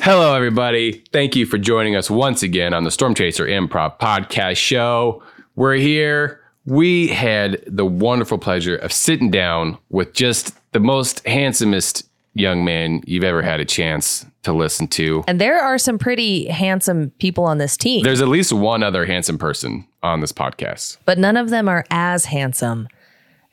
[0.00, 1.04] Hello, everybody.
[1.12, 5.22] Thank you for joining us once again on the Stormchaser Improv Podcast Show.
[5.54, 6.40] We're here.
[6.64, 13.02] We had the wonderful pleasure of sitting down with just the most handsomest young man
[13.06, 15.22] you've ever had a chance to listen to.
[15.28, 19.04] And there are some pretty handsome people on this team, There's at least one other
[19.04, 20.96] handsome person on this podcast.
[21.04, 22.88] but none of them are as handsome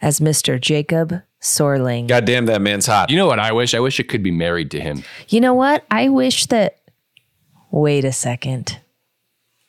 [0.01, 0.59] as Mr.
[0.59, 2.07] Jacob Sorling.
[2.07, 3.09] God damn, that man's hot.
[3.09, 3.73] You know what I wish?
[3.73, 5.03] I wish I could be married to him.
[5.29, 5.85] You know what?
[5.89, 6.77] I wish that.
[7.71, 8.79] Wait a second.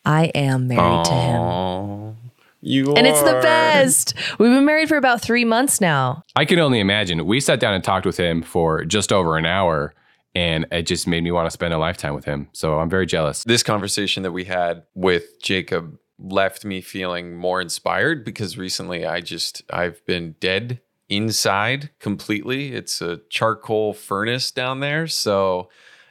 [0.05, 2.17] I am married to him.
[2.63, 4.15] You And it's the are- best.
[4.39, 6.25] We've been married for about three months now.
[6.37, 7.25] I can only imagine.
[7.27, 9.95] We sat down and talked with him for just over an hour,
[10.35, 12.49] and it just made me want to spend a lifetime with him.
[12.53, 13.45] So I'm very jealous.
[13.45, 19.21] This conversation that we had with Jacob left me feeling more inspired because recently I
[19.21, 22.73] just I've been dead inside completely.
[22.73, 25.69] It's a charcoal furnace down there, so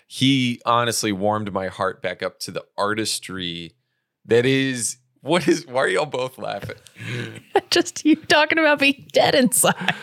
[0.08, 3.74] he honestly warmed my heart back up to the artistry
[4.26, 6.76] that is what is why are y'all both laughing?
[7.72, 9.96] Just you talking about being dead inside.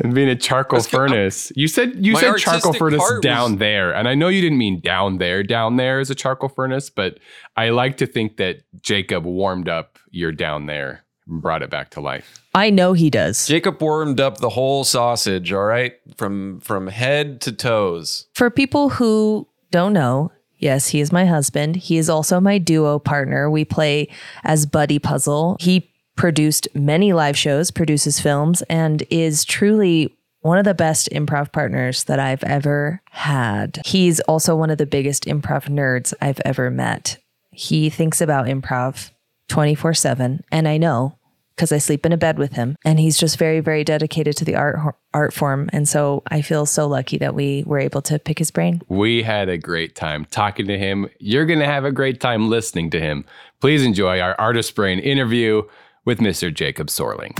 [0.00, 1.52] And being a charcoal Let's get- furnace.
[1.56, 4.80] You said you said charcoal furnace down was- there, and I know you didn't mean
[4.80, 5.42] down there.
[5.42, 7.18] Down there is a charcoal furnace, but
[7.56, 11.00] I like to think that Jacob warmed up your down there, and
[11.30, 12.40] brought it back to life.
[12.54, 13.46] I know he does.
[13.46, 15.94] Jacob warmed up the whole sausage, all right?
[16.16, 18.26] From from head to toes.
[18.34, 21.76] For people who don't know, yes, he is my husband.
[21.76, 23.48] He is also my duo partner.
[23.48, 24.08] We play
[24.42, 25.56] as Buddy Puzzle.
[25.60, 31.52] He produced many live shows, produces films, and is truly one of the best improv
[31.52, 33.80] partners that I've ever had.
[33.86, 37.18] He's also one of the biggest improv nerds I've ever met.
[37.52, 39.10] He thinks about improv
[39.48, 41.18] 24 7, and I know
[41.60, 44.46] because I sleep in a bed with him and he's just very very dedicated to
[44.46, 44.78] the art
[45.12, 48.50] art form and so I feel so lucky that we were able to pick his
[48.50, 48.80] brain.
[48.88, 51.10] We had a great time talking to him.
[51.18, 53.26] You're going to have a great time listening to him.
[53.60, 55.64] Please enjoy our Artist Brain interview
[56.06, 56.52] with Mr.
[56.52, 57.38] Jacob Sorling.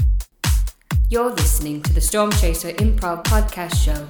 [1.09, 4.07] You're listening to the Storm Chaser Improv Podcast Show.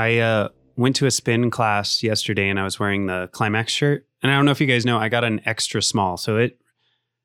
[0.00, 4.06] I uh, went to a spin class yesterday and I was wearing the Climax shirt.
[4.22, 6.16] And I don't know if you guys know, I got an extra small.
[6.16, 6.58] So it,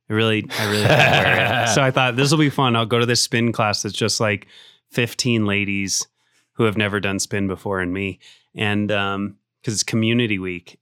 [0.09, 1.69] it really, I really wear it.
[1.73, 2.75] So I thought this will be fun.
[2.75, 4.47] I'll go to this spin class that's just like
[4.91, 6.05] 15 ladies
[6.53, 8.19] who have never done spin before and me.
[8.55, 10.77] And um, because it's community week.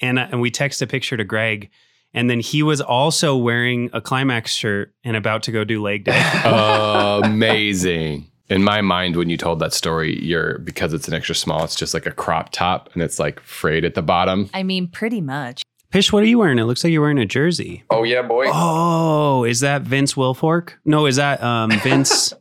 [0.00, 1.70] And, uh, and we text a picture to Greg.
[2.12, 6.04] And then he was also wearing a Climax shirt and about to go do leg
[6.04, 6.22] day.
[7.24, 8.30] Amazing.
[8.48, 11.74] In my mind, when you told that story, you're because it's an extra small, it's
[11.74, 14.48] just like a crop top and it's like frayed at the bottom.
[14.54, 15.62] I mean, pretty much.
[15.90, 16.58] Pish, what are you wearing?
[16.58, 17.84] It looks like you're wearing a jersey.
[17.90, 18.46] Oh yeah, boy.
[18.48, 20.74] Oh, is that Vince Wilfork?
[20.84, 22.32] No, is that um, Vince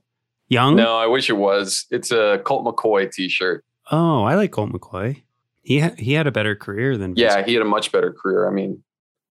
[0.48, 0.76] Young?
[0.76, 1.86] No, I wish it was.
[1.90, 3.64] It's a Colt McCoy t-shirt.
[3.92, 5.24] Oh, I like Colt McCoy.
[5.62, 7.20] He ha- he had a better career than Vince.
[7.20, 8.48] Yeah, he had a much better career.
[8.48, 8.84] I mean,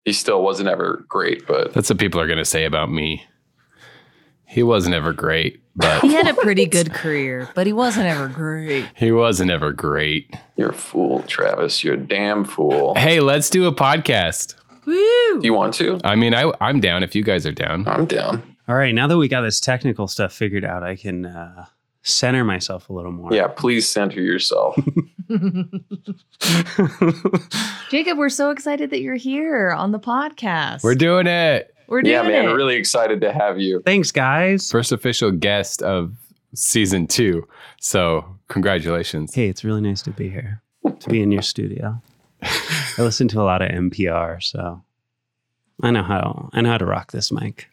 [0.04, 3.24] he still wasn't ever great, but That's what people are going to say about me.
[4.50, 8.26] He wasn't ever great, but He had a pretty good career, but he wasn't ever
[8.26, 8.84] great.
[8.96, 10.34] he wasn't ever great.
[10.56, 11.84] you're a fool, Travis.
[11.84, 12.96] You're a damn fool.
[12.96, 14.56] Hey, let's do a podcast.
[14.86, 14.94] Woo!
[14.94, 16.00] Do you want to?
[16.02, 17.86] I mean, I, I'm down if you guys are down.
[17.86, 18.56] I'm down.
[18.66, 21.66] All right, now that we got this technical stuff figured out, I can uh,
[22.02, 23.32] center myself a little more.
[23.32, 24.76] Yeah, please center yourself.
[27.90, 30.82] Jacob, we're so excited that you're here on the podcast.
[30.82, 31.72] We're doing it.
[31.90, 32.44] We're doing yeah, man.
[32.44, 32.52] it.
[32.52, 33.82] Really excited to have you.
[33.84, 34.70] Thanks, guys.
[34.70, 36.14] First official guest of
[36.54, 37.48] season two.
[37.80, 39.34] So, congratulations.
[39.34, 40.62] Hey, it's really nice to be here,
[41.00, 42.00] to be in your studio.
[42.42, 44.82] I listen to a lot of NPR, so
[45.82, 47.69] I know how I know how to rock this mic.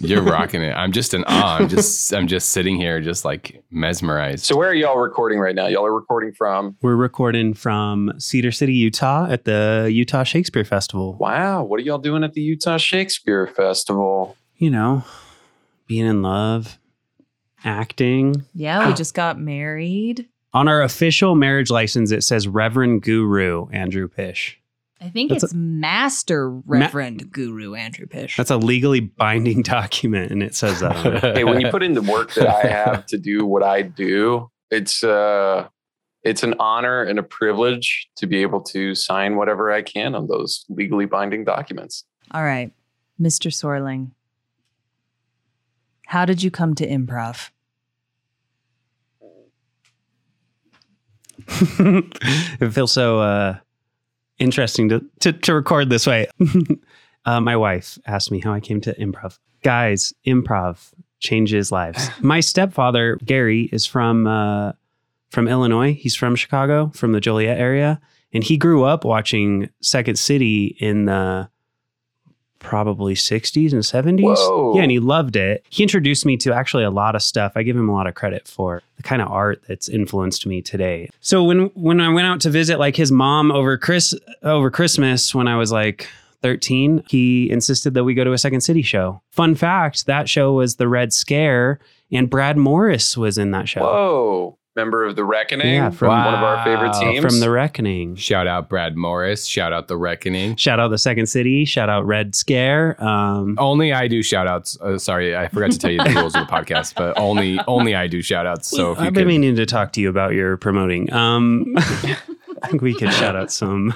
[0.00, 0.72] You're rocking it.
[0.72, 1.58] I'm just in awe.
[1.58, 4.44] I'm just I'm just sitting here just like mesmerized.
[4.44, 5.66] So where are y'all recording right now?
[5.66, 11.16] Y'all are recording from We're recording from Cedar City, Utah at the Utah Shakespeare Festival.
[11.18, 14.36] Wow, what are y'all doing at the Utah Shakespeare Festival?
[14.56, 15.04] You know,
[15.86, 16.78] being in love,
[17.64, 18.44] acting.
[18.54, 20.28] yeah, we just got married.
[20.52, 24.58] On our official marriage license, it says Reverend Guru Andrew Pish.
[25.00, 28.36] I think That's it's Master Reverend Guru Andrew Pish.
[28.36, 31.36] That's a legally binding document, and it says that.
[31.36, 34.50] Hey, when you put in the work that I have to do what I do,
[34.70, 35.68] it's uh
[36.22, 40.26] it's an honor and a privilege to be able to sign whatever I can on
[40.26, 42.04] those legally binding documents.
[42.32, 42.72] All right,
[43.20, 43.52] Mr.
[43.52, 44.10] Sorling.
[46.06, 47.50] How did you come to improv?
[51.48, 53.58] it feels so uh,
[54.38, 56.26] interesting to, to to record this way.
[57.26, 59.38] Uh, my wife asked me how I came to improv.
[59.62, 62.08] Guys, improv changes lives.
[62.20, 64.72] my stepfather, Gary, is from uh,
[65.30, 65.92] from Illinois.
[65.92, 68.00] He's from Chicago, from the Joliet area,
[68.32, 71.50] and he grew up watching Second City in the
[72.58, 74.22] probably 60s and 70s.
[74.22, 74.76] Whoa.
[74.76, 75.64] Yeah, and he loved it.
[75.70, 77.52] He introduced me to actually a lot of stuff.
[77.56, 80.62] I give him a lot of credit for the kind of art that's influenced me
[80.62, 81.10] today.
[81.20, 85.34] So when when I went out to visit like his mom over Chris over Christmas
[85.34, 86.08] when I was like
[86.42, 89.20] 13, he insisted that we go to a Second City show.
[89.30, 91.78] Fun fact, that show was the Red Scare
[92.12, 93.80] and Brad Morris was in that show.
[93.80, 94.58] Whoa.
[94.76, 95.74] Member of the Reckoning.
[95.74, 97.24] Yeah, from- one of our favorite teams.
[97.24, 98.14] From The Reckoning.
[98.16, 99.46] Shout out Brad Morris.
[99.46, 100.54] Shout out The Reckoning.
[100.56, 101.64] Shout out the Second City.
[101.64, 103.02] Shout out Red Scare.
[103.02, 104.78] Um, Only I do shout outs.
[104.80, 107.94] Uh, sorry, I forgot to tell you the rules of the podcast, but only only
[107.94, 108.68] I do shout outs.
[108.68, 111.10] So if I've been could, meaning to talk to you about your promoting.
[111.12, 113.94] Um, I think we could shout out some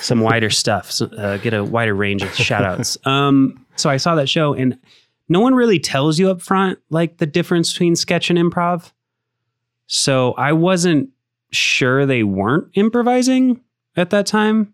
[0.00, 0.90] some wider stuff.
[0.90, 2.98] So, uh, get a wider range of shout outs.
[3.04, 4.78] Um, so I saw that show, and
[5.28, 8.92] no one really tells you up front like the difference between sketch and improv.
[9.86, 11.10] So I wasn't
[11.52, 13.60] sure they weren't improvising
[13.96, 14.72] at that time.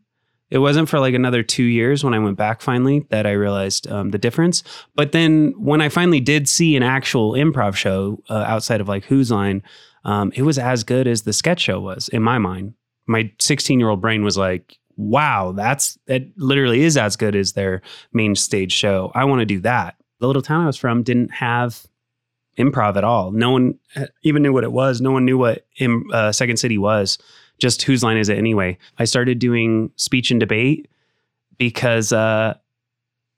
[0.51, 3.91] It wasn't for like another two years when I went back finally that I realized
[3.91, 4.63] um, the difference.
[4.95, 9.05] But then when I finally did see an actual improv show uh, outside of like
[9.07, 9.63] Whose Line,
[10.05, 12.75] um, it was as good as the sketch show was in my mind.
[13.07, 17.53] My 16 year old brain was like, wow, that's that literally is as good as
[17.53, 17.81] their
[18.13, 19.11] main stage show.
[19.15, 19.97] I want to do that.
[20.21, 21.87] The little town I was from didn't have
[22.59, 23.31] improv at all.
[23.33, 25.01] No one uh, even knew what it was.
[25.01, 25.65] No one knew what
[26.13, 27.19] uh, Second City was.
[27.59, 28.77] Just whose line is it anyway?
[28.99, 30.89] I started doing speech and debate
[31.59, 32.55] because uh,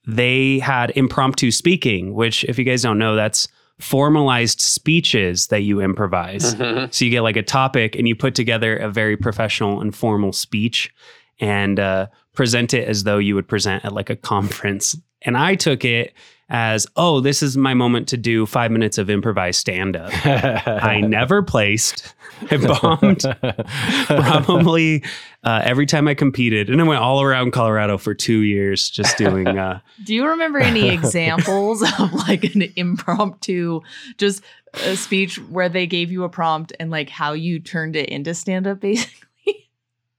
[0.06, 3.48] they had impromptu speaking, which, if you guys don't know, that's
[3.80, 6.54] formalized speeches that you improvise.
[6.54, 6.94] Mhm.
[6.94, 10.32] So you get like a topic and you put together a very professional and formal
[10.32, 10.94] speech
[11.40, 14.96] and uh, present it as though you would present at like a conference.
[15.24, 16.14] And I took it
[16.48, 20.10] as, oh, this is my moment to do five minutes of improvised stand up.
[20.26, 22.14] I never placed.
[22.50, 23.24] I bombed
[24.06, 25.02] probably
[25.42, 26.68] uh, every time I competed.
[26.68, 29.46] And I went all around Colorado for two years just doing.
[29.46, 33.80] Uh, Do you remember any examples of like an impromptu,
[34.18, 34.42] just
[34.74, 38.34] a speech where they gave you a prompt and like how you turned it into
[38.34, 39.24] stand up basically?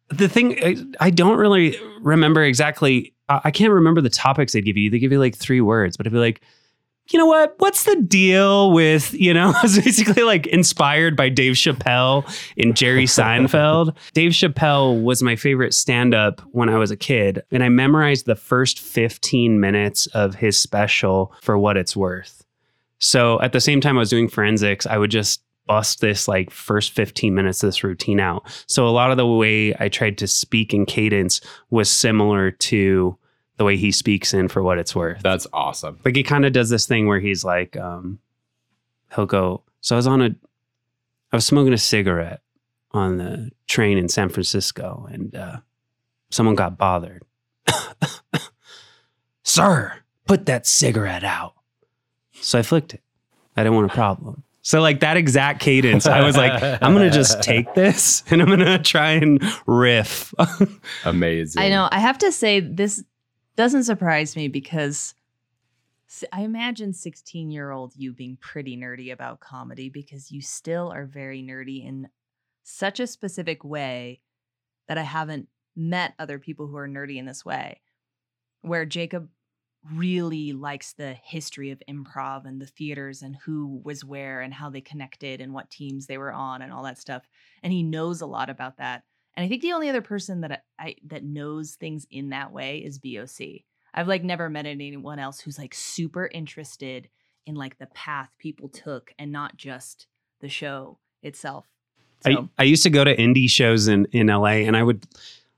[0.09, 4.77] the thing I, I don't really remember exactly I can't remember the topics they'd give
[4.77, 4.89] you.
[4.89, 6.41] They give you like three words, but I'd be like,
[7.09, 7.55] you know what?
[7.59, 12.25] What's the deal with, you know, I was basically like inspired by Dave Chappelle
[12.57, 13.95] and Jerry Seinfeld.
[14.13, 18.25] Dave Chappelle was my favorite stand up when I was a kid, and I memorized
[18.25, 22.43] the first 15 minutes of his special for what it's worth.
[22.99, 26.51] So at the same time I was doing forensics, I would just bust this like
[26.51, 28.43] first 15 minutes of this routine out.
[28.67, 33.17] So a lot of the way I tried to speak in cadence was similar to
[33.57, 35.21] the way he speaks in for what it's worth.
[35.21, 35.99] That's awesome.
[36.03, 38.19] Like he kind of does this thing where he's like, um,
[39.15, 40.35] he'll go, so I was on a,
[41.31, 42.41] I was smoking a cigarette
[42.91, 45.57] on the train in San Francisco and uh,
[46.29, 47.23] someone got bothered.
[49.43, 51.53] Sir, put that cigarette out.
[52.33, 53.01] So I flicked it.
[53.55, 54.43] I didn't want a problem.
[54.65, 56.51] So like that exact cadence, I was like,
[56.81, 60.33] I'm gonna just take this and I'm gonna try and riff.
[61.05, 61.61] Amazing.
[61.61, 61.87] I know.
[61.91, 63.03] I have to say, this
[63.55, 65.13] doesn't surprise me because
[66.33, 71.05] I imagine 16 year old you being pretty nerdy about comedy because you still are
[71.05, 72.09] very nerdy in
[72.63, 74.19] such a specific way
[74.87, 77.81] that I haven't met other people who are nerdy in this way.
[78.61, 79.29] Where Jacob
[79.93, 84.69] really likes the history of improv and the theaters and who was where and how
[84.69, 87.27] they connected and what teams they were on and all that stuff.
[87.63, 89.03] And he knows a lot about that.
[89.35, 92.51] And I think the only other person that I, I that knows things in that
[92.51, 93.63] way is BOC.
[93.93, 97.09] I've like never met anyone else who's like super interested
[97.45, 100.07] in like the path people took and not just
[100.41, 101.65] the show itself.
[102.21, 105.05] So I, I used to go to indie shows in, in LA and I would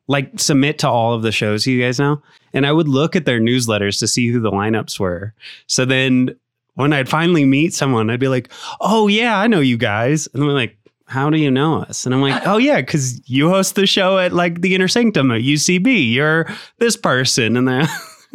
[0.08, 2.22] like submit to all of the shows you guys know.
[2.54, 5.34] And I would look at their newsletters to see who the lineups were.
[5.68, 6.36] So then
[6.76, 10.28] when I'd finally meet someone, I'd be like, oh, yeah, I know you guys.
[10.34, 12.06] And they're like, how do you know us?
[12.06, 15.32] And I'm like, oh, yeah, because you host the show at like the Inner Sanctum
[15.32, 16.14] at UCB.
[16.14, 16.48] You're
[16.80, 17.58] this person.
[17.58, 17.88] And then,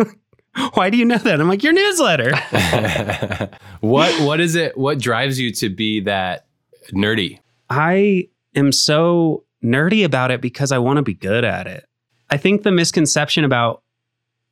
[0.75, 1.41] why do you know that?
[1.41, 2.33] I'm like, your newsletter.
[3.81, 4.77] what what is it?
[4.77, 6.47] What drives you to be that
[6.93, 7.39] nerdy?
[7.69, 11.87] I am so nerdy about it because I want to be good at it.
[12.31, 13.83] I think the misconception about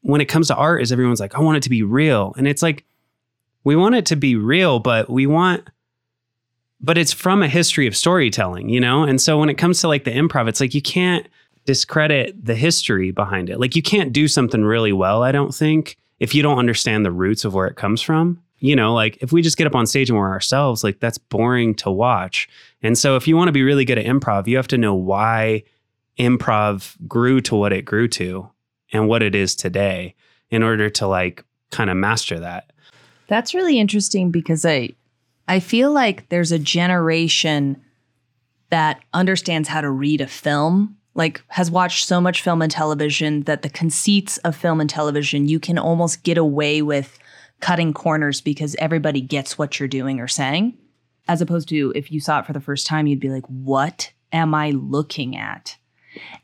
[0.02, 2.34] when it comes to art is everyone's like, I want it to be real.
[2.36, 2.84] And it's like,
[3.64, 5.68] we want it to be real, but we want,
[6.80, 9.02] but it's from a history of storytelling, you know?
[9.02, 11.26] And so when it comes to like the improv, it's like you can't
[11.66, 13.60] discredit the history behind it.
[13.60, 17.12] Like you can't do something really well, I don't think, if you don't understand the
[17.12, 18.42] roots of where it comes from.
[18.60, 21.18] You know, like if we just get up on stage and we're ourselves, like that's
[21.18, 22.48] boring to watch.
[22.82, 24.94] And so if you want to be really good at improv, you have to know
[24.94, 25.64] why
[26.18, 28.48] improv grew to what it grew to
[28.92, 30.14] and what it is today
[30.50, 32.72] in order to like kind of master that.
[33.28, 34.90] That's really interesting because I
[35.48, 37.80] I feel like there's a generation
[38.70, 43.42] that understands how to read a film, like has watched so much film and television
[43.42, 47.18] that the conceits of film and television you can almost get away with
[47.60, 50.76] cutting corners because everybody gets what you're doing or saying.
[51.28, 54.12] As opposed to if you saw it for the first time, you'd be like, what
[54.32, 55.76] am I looking at?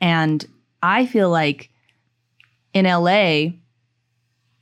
[0.01, 0.45] And
[0.83, 1.71] I feel like
[2.73, 3.53] in LA,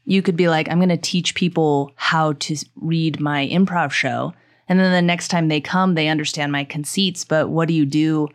[0.05, 4.33] you could be like, I'm going to teach people how to read my improv show.
[4.69, 7.25] And then the next time they come, they understand my conceits.
[7.25, 8.29] But what do you do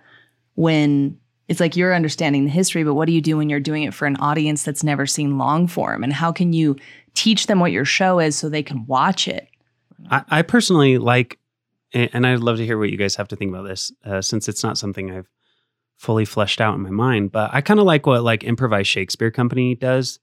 [0.55, 3.83] when it's like you're understanding the history, but what do you do when you're doing
[3.83, 6.03] it for an audience that's never seen long form?
[6.03, 6.75] And how can you
[7.13, 9.47] teach them what your show is so they can watch it?
[10.09, 11.39] I, I personally like,
[11.93, 14.47] and I'd love to hear what you guys have to think about this, uh, since
[14.47, 15.29] it's not something I've
[15.97, 17.31] fully fleshed out in my mind.
[17.31, 20.19] But I kind of like what like Improvised Shakespeare Company does.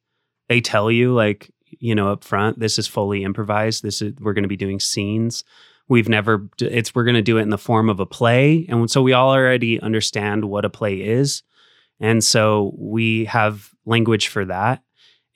[0.49, 3.83] They tell you like, you know, up front, this is fully improvised.
[3.83, 5.45] This is we're going to be doing scenes.
[5.89, 8.91] We've never it's we're going to do it in the form of a play, and
[8.91, 11.43] so we all already understand what a play is,
[12.01, 14.83] and so we have language for that,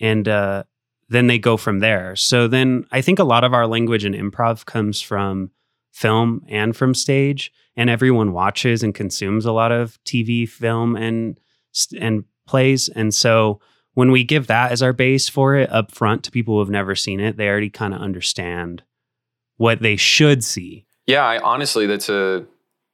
[0.01, 0.65] and uh,
[1.11, 2.17] then they go from there.
[2.17, 5.51] So then I think a lot of our language in improv comes from
[5.93, 11.39] film and from stage and everyone watches and consumes a lot of TV, film and
[12.01, 13.61] and plays and so
[13.95, 16.71] when we give that as our base for it up front to people who have
[16.71, 18.83] never seen it, they already kind of understand
[19.57, 20.87] what they should see.
[21.07, 22.47] Yeah, I honestly, that's a,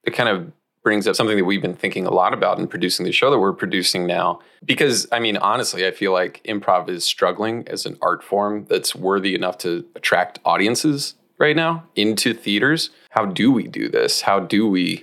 [0.04, 0.52] it kind of
[0.86, 3.40] brings up something that we've been thinking a lot about in producing the show that
[3.40, 4.38] we're producing now.
[4.64, 8.94] Because, I mean, honestly, I feel like improv is struggling as an art form that's
[8.94, 12.90] worthy enough to attract audiences right now into theaters.
[13.10, 14.20] How do we do this?
[14.20, 15.02] How do we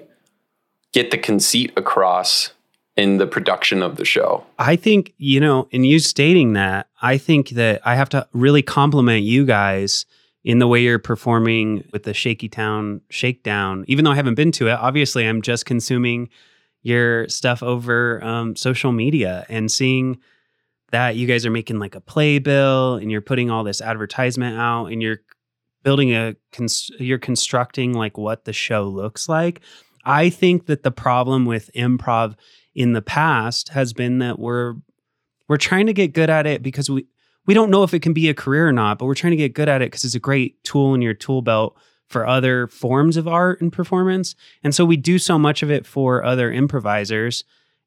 [0.93, 2.53] get the conceit across
[2.95, 4.45] in the production of the show?
[4.57, 8.61] I think, you know, in you stating that, I think that I have to really
[8.61, 10.05] compliment you guys
[10.43, 13.85] in the way you're performing with the Shaky Town Shakedown.
[13.87, 16.29] Even though I haven't been to it, obviously I'm just consuming
[16.81, 20.17] your stuff over um, social media and seeing
[20.91, 24.87] that you guys are making like a playbill and you're putting all this advertisement out
[24.87, 25.21] and you're
[25.81, 29.61] building a cons- you're constructing like what the show looks like.
[30.05, 32.35] I think that the problem with improv
[32.75, 34.75] in the past has been that we're
[35.47, 37.05] we're trying to get good at it because we
[37.45, 39.37] we don't know if it can be a career or not, but we're trying to
[39.37, 42.67] get good at it because it's a great tool in your tool belt for other
[42.67, 44.35] forms of art and performance.
[44.63, 47.43] And so we do so much of it for other improvisers.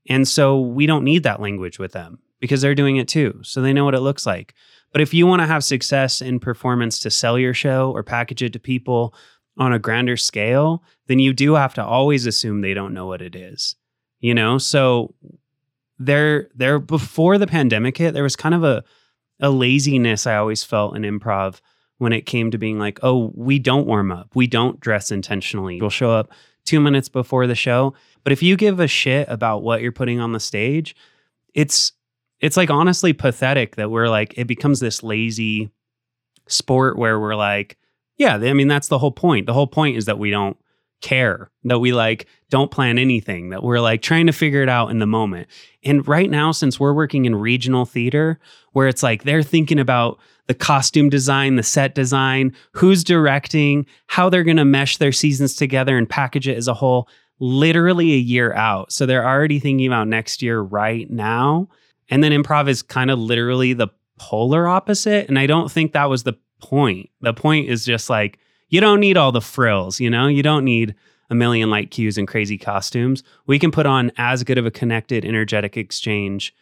[0.09, 3.41] And so we don't need that language with them because they're doing it too.
[3.43, 4.55] So they know what it looks like.
[4.93, 8.43] But if you want to have success in performance to sell your show or package
[8.43, 9.15] it to people
[9.59, 13.23] on a grander scale, then you do have to always assume they don't know what
[13.23, 13.77] it is.
[14.21, 15.15] You know, so
[15.99, 18.85] there there before the pandemic hit, there was kind of a
[19.41, 21.61] a laziness I always felt in improv
[21.99, 24.31] when it came to being like, oh, we don't warm up.
[24.35, 25.81] We don't dress intentionally.
[25.81, 26.31] We'll show up
[26.65, 27.95] two minutes before the show.
[28.23, 30.95] But if you give a shit about what you're putting on the stage,
[31.55, 31.93] it's
[32.41, 35.71] it's like honestly pathetic that we're like it becomes this lazy
[36.49, 37.79] sport where we're like,
[38.19, 39.47] yeah, I mean that's the whole point.
[39.47, 40.57] The whole point is that we don't
[41.01, 44.91] care, that we like don't plan anything, that we're like trying to figure it out
[44.91, 45.49] in the moment.
[45.85, 48.39] And right now since we're working in regional theater
[48.73, 54.29] where it's like they're thinking about the costume design, the set design, who's directing, how
[54.29, 58.19] they're going to mesh their seasons together and package it as a whole literally a
[58.19, 58.93] year out.
[58.93, 61.69] So they're already thinking about next year right now.
[62.09, 63.89] And then improv is kind of literally the
[64.19, 65.29] polar opposite.
[65.29, 67.11] And I don't think that was the point.
[67.21, 70.27] The point is just like, you don't need all the frills, you know?
[70.27, 70.95] You don't need
[71.31, 73.23] a million light cues and crazy costumes.
[73.47, 76.55] We can put on as good of a connected, energetic exchange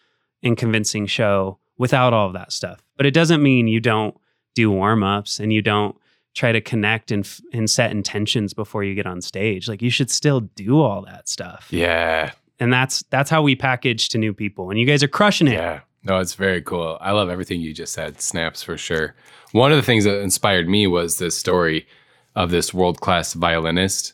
[0.42, 2.82] and convincing show without all of that stuff.
[2.96, 4.16] But it doesn't mean you don't
[4.54, 5.96] do warm ups and you don't
[6.34, 9.68] try to connect and, and set intentions before you get on stage.
[9.68, 11.68] Like you should still do all that stuff.
[11.70, 12.32] Yeah.
[12.60, 14.70] And that's that's how we package to new people.
[14.70, 15.54] And you guys are crushing it.
[15.54, 15.80] Yeah.
[16.04, 16.98] No, it's very cool.
[17.00, 18.20] I love everything you just said.
[18.20, 19.14] Snaps for sure.
[19.54, 21.86] One of the things that inspired me was this story
[22.34, 24.12] of this world class violinist.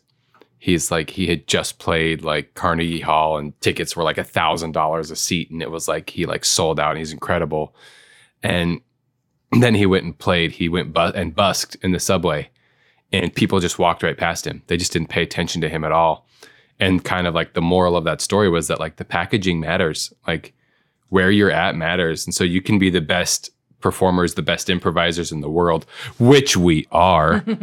[0.58, 4.72] He's like he had just played like Carnegie Hall and tickets were like a thousand
[4.72, 7.74] dollars a seat, and it was like he like sold out and he's incredible.
[8.42, 8.82] And
[9.52, 10.52] then he went and played.
[10.52, 12.50] He went bu- and busked in the subway,
[13.10, 14.62] and people just walked right past him.
[14.66, 16.26] They just didn't pay attention to him at all.
[16.78, 20.12] And kind of like the moral of that story was that like the packaging matters,
[20.26, 20.52] like
[21.08, 22.26] where you're at matters.
[22.26, 23.48] And so you can be the best
[23.80, 25.86] performers, the best improvisers in the world,
[26.18, 27.44] which we are.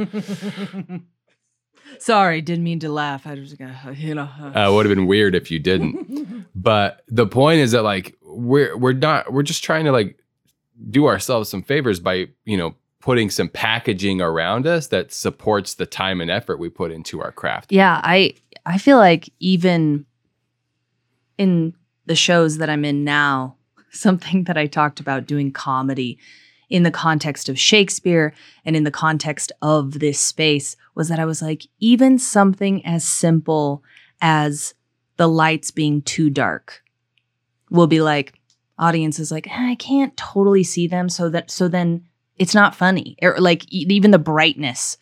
[2.00, 3.26] Sorry, didn't mean to laugh.
[3.26, 4.24] I was gonna, you know.
[4.24, 6.46] Uh, would have been weird if you didn't.
[6.56, 10.20] but the point is that like we're we're not we're just trying to like
[10.90, 15.86] do ourselves some favors by you know putting some packaging around us that supports the
[15.86, 17.72] time and effort we put into our craft.
[17.72, 18.34] Yeah, I
[18.66, 20.06] I feel like even
[21.38, 21.74] in
[22.06, 23.57] the shows that I'm in now,
[23.92, 26.18] something that I talked about doing comedy
[26.70, 28.34] in the context of Shakespeare
[28.66, 33.06] and in the context of this space was that I was like, even something as
[33.06, 33.84] simple
[34.22, 34.74] as
[35.16, 36.84] the lights being too dark
[37.70, 38.34] will be like,
[38.78, 41.10] audience is like, "Eh, I can't totally see them.
[41.10, 42.06] So that, so then
[42.38, 43.18] it's not funny.
[43.22, 44.98] Or like e- even the brightness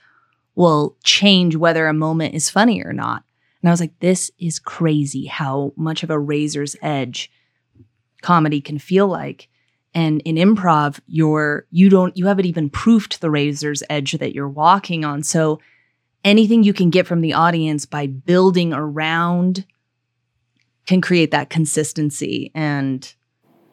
[0.56, 3.24] will change whether a moment is funny or not.
[3.62, 7.32] And I was like, this is crazy how much of a razor's edge
[8.22, 9.50] comedy can feel like.
[9.94, 14.50] And in improv, you're you don't you haven't even proofed the razor's edge that you're
[14.50, 15.24] walking on.
[15.24, 15.60] So
[16.24, 19.66] anything you can get from the audience by building around
[20.86, 22.52] can create that consistency.
[22.54, 23.14] And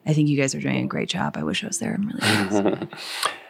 [0.05, 1.37] I think you guys are doing a great job.
[1.37, 1.93] I wish I was there.
[1.93, 2.87] I'm really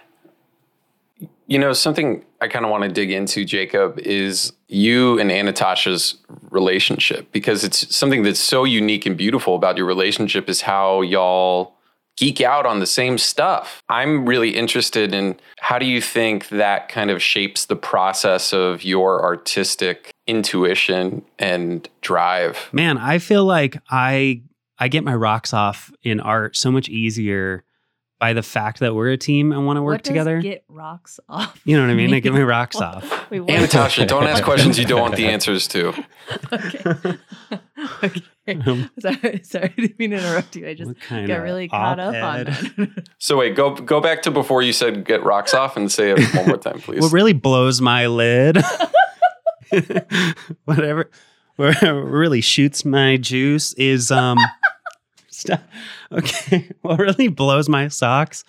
[1.48, 6.16] You know, something I kind of want to dig into, Jacob, is you and Anatasha's
[6.50, 11.74] relationship because it's something that's so unique and beautiful about your relationship is how y'all
[12.18, 13.82] geek out on the same stuff.
[13.90, 18.84] I'm really interested in how do you think that kind of shapes the process of
[18.84, 22.70] your artistic intuition and drive?
[22.72, 24.44] Man, I feel like I
[24.80, 27.64] I get my rocks off in art so much easier
[28.24, 30.40] by the fact that we're a team and want to work What does together.
[30.40, 31.60] Get rocks off.
[31.66, 32.14] you know what I mean?
[32.14, 33.04] I get my rocks off.
[33.30, 33.50] Wait, what?
[33.50, 35.90] Anatasha, don't ask questions you don't want the answers to.
[36.54, 37.18] okay.
[38.06, 38.22] okay.
[38.66, 40.66] Um, sorry, sorry, I didn't mean to interrupt you.
[40.70, 42.48] I just got really caught up on op-ed?
[42.48, 43.08] that.
[43.18, 46.34] So wait, go go back to before you said get rocks off and say it
[46.34, 47.02] one more time, please.
[47.02, 48.58] What really blows my lid,
[50.64, 51.10] whatever,
[51.58, 54.38] whatever really shoots my juice is um.
[55.44, 55.64] Stop.
[56.12, 58.44] Okay, what really blows my socks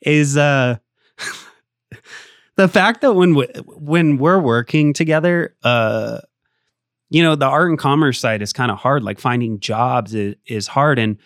[0.00, 0.76] is uh
[2.56, 6.20] the fact that when we, when we're working together, uh,
[7.08, 9.02] you know, the art and commerce side is kind of hard.
[9.02, 11.18] Like finding jobs is, is hard, and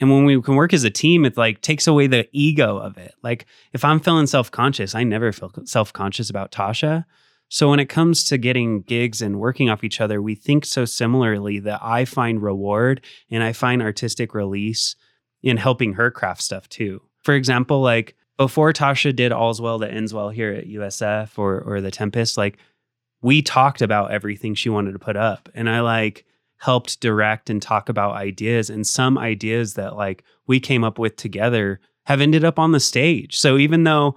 [0.00, 2.98] and when we can work as a team, it like takes away the ego of
[2.98, 3.14] it.
[3.22, 7.04] Like if I'm feeling self conscious, I never feel self conscious about Tasha.
[7.52, 10.86] So when it comes to getting gigs and working off each other, we think so
[10.86, 14.96] similarly that I find reward and I find artistic release
[15.42, 17.02] in helping her craft stuff too.
[17.22, 21.60] For example, like before Tasha did All's Well That Ends Well here at USF or
[21.60, 22.56] or the Tempest, like
[23.20, 25.50] we talked about everything she wanted to put up.
[25.54, 26.24] And I like
[26.56, 31.16] helped direct and talk about ideas and some ideas that like we came up with
[31.16, 33.38] together have ended up on the stage.
[33.38, 34.16] So even though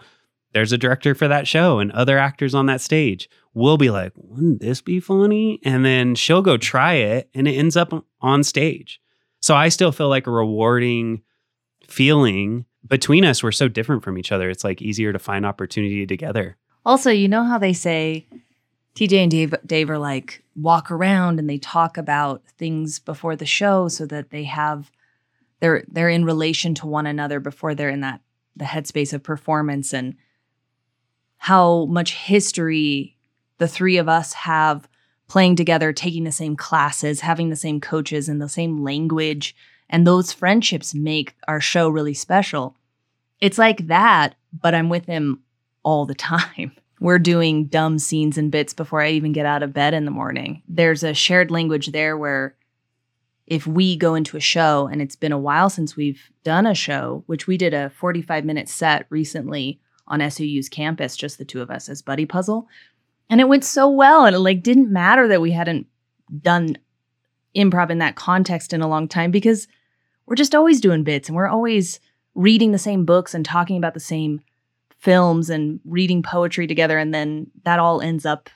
[0.55, 4.13] there's a director for that show and other actors on that stage, we'll be like,
[4.15, 5.59] wouldn't this be funny?
[5.65, 7.91] And then she'll go try it and it ends up
[8.21, 9.01] on stage.
[9.41, 11.23] So I still feel like a rewarding
[11.89, 13.43] feeling between us.
[13.43, 14.49] We're so different from each other.
[14.49, 16.55] It's like easier to find opportunity together.
[16.85, 18.25] Also, you know how they say
[18.95, 23.45] TJ and Dave, Dave are like walk around and they talk about things before the
[23.45, 24.89] show so that they have
[25.59, 28.21] they're they're in relation to one another before they're in that
[28.55, 30.15] the headspace of performance and
[31.37, 33.15] how much history
[33.57, 34.87] the three of us have
[35.27, 39.55] playing together, taking the same classes, having the same coaches and the same language.
[39.89, 42.75] And those friendships make our show really special.
[43.41, 45.41] It's like that, but I'm with him
[45.83, 46.71] all the time.
[46.99, 50.11] We're doing dumb scenes and bits before I even get out of bed in the
[50.11, 50.63] morning.
[50.67, 52.55] There's a shared language there where
[53.45, 56.73] if we go into a show and it's been a while since we've done a
[56.73, 61.61] show, which we did a 45 minute set recently on SUU's campus, just the two
[61.61, 62.67] of us as Buddy Puzzle.
[63.29, 64.25] And it went so well.
[64.25, 65.87] And it like didn't matter that we hadn't
[66.41, 66.77] done
[67.55, 69.67] improv in that context in a long time because
[70.25, 71.99] we're just always doing bits and we're always
[72.35, 74.41] reading the same books and talking about the same
[74.97, 76.97] films and reading poetry together.
[76.97, 78.49] And then that all ends up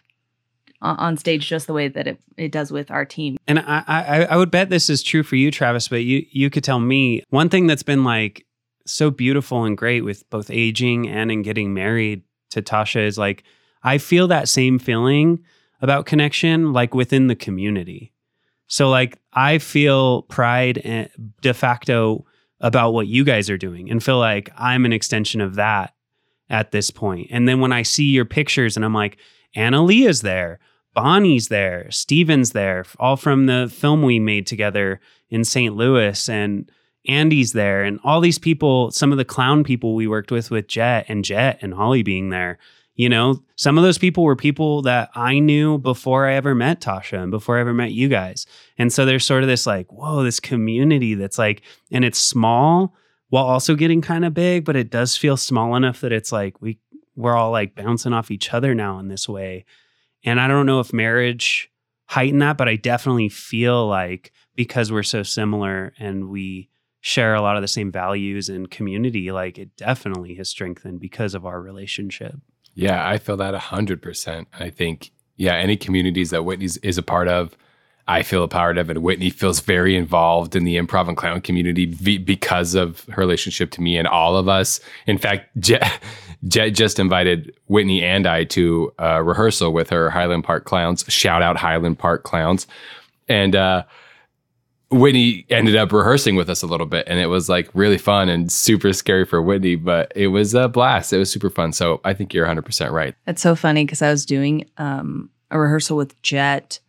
[0.81, 3.37] on stage just the way that it, it does with our team.
[3.47, 6.49] And I, I I would bet this is true for you, Travis, but you you
[6.49, 8.45] could tell me one thing that's been like
[8.89, 13.43] so beautiful and great with both aging and in getting married to Tasha is like
[13.83, 15.43] I feel that same feeling
[15.81, 18.11] about connection like within the community.
[18.67, 21.09] So like I feel pride and
[21.41, 22.25] de facto
[22.61, 25.93] about what you guys are doing and feel like I'm an extension of that
[26.49, 27.27] at this point.
[27.31, 29.17] And then when I see your pictures and I'm like,
[29.55, 30.59] Anna Lee is there,
[30.93, 34.99] Bonnie's there, Steven's there, all from the film we made together
[35.29, 35.75] in St.
[35.75, 36.69] Louis, and
[37.07, 40.67] Andy's there, and all these people, some of the clown people we worked with with
[40.67, 42.59] Jet and Jet and Holly being there.
[42.95, 46.81] You know, some of those people were people that I knew before I ever met
[46.81, 48.45] Tasha and before I ever met you guys.
[48.77, 52.93] And so there's sort of this like, whoa, this community that's like, and it's small
[53.29, 56.61] while also getting kind of big, but it does feel small enough that it's like
[56.61, 56.79] we
[57.15, 59.65] we're all like bouncing off each other now in this way.
[60.23, 61.71] And I don't know if marriage
[62.05, 66.69] heightened that, but I definitely feel like because we're so similar and we
[67.01, 71.33] share a lot of the same values and community, like it definitely has strengthened because
[71.33, 72.35] of our relationship.
[72.75, 74.45] Yeah, I feel that 100%.
[74.57, 77.57] I think, yeah, any communities that Whitney is a part of,
[78.07, 81.41] I feel a part of, and Whitney feels very involved in the improv and clown
[81.41, 84.79] community v- because of her relationship to me and all of us.
[85.05, 86.01] In fact, Jet,
[86.47, 91.05] Jet just invited Whitney and I to a rehearsal with her Highland Park Clowns.
[91.07, 92.65] Shout out Highland Park Clowns.
[93.27, 93.83] And uh,
[94.91, 98.27] Whitney ended up rehearsing with us a little bit, and it was like really fun
[98.27, 101.13] and super scary for Whitney, but it was a blast.
[101.13, 101.73] It was super fun.
[101.73, 103.13] So I think you're 100% right.
[103.25, 106.79] That's so funny because I was doing um, a rehearsal with Jet.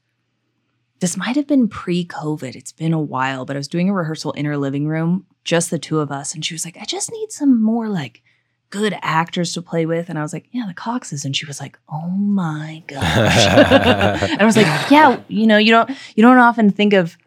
[1.01, 2.57] This might have been pre COVID.
[2.57, 5.71] It's been a while, but I was doing a rehearsal in her living room, just
[5.71, 6.35] the two of us.
[6.35, 8.23] And she was like, I just need some more like
[8.71, 10.09] good actors to play with.
[10.09, 11.25] And I was like, Yeah, the Coxes.
[11.25, 13.01] And she was like, Oh my gosh.
[14.31, 17.19] and I was like, Yeah, you know, you don't you don't often think of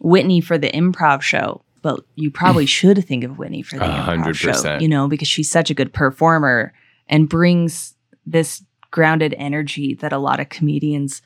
[0.00, 3.88] Whitney for the improv show, but you probably should think of Whitney for the A
[3.88, 4.82] improv hundred show, percent.
[4.82, 6.72] you know, because she's such a good performer
[7.08, 7.94] and brings
[8.26, 11.20] this grounded energy that a lot of comedians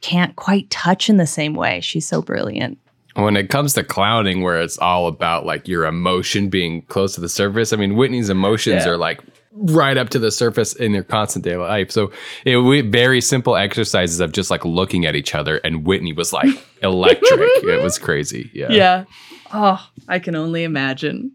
[0.00, 1.80] can't quite touch in the same way.
[1.80, 2.78] She's so brilliant.
[3.14, 7.20] When it comes to clowning, where it's all about like your emotion being close to
[7.20, 8.92] the surface, I mean, Whitney's emotions Yeah.
[8.92, 9.20] are like
[9.52, 11.90] right up to the surface in their constant daily life.
[11.90, 12.12] So
[12.44, 16.32] it we very simple exercises of just like looking at each other, and Whitney was
[16.32, 16.48] like
[16.82, 17.40] electric.
[17.40, 18.50] it was crazy.
[18.54, 18.70] Yeah.
[18.70, 19.04] Yeah.
[19.52, 21.32] Oh, I can only imagine.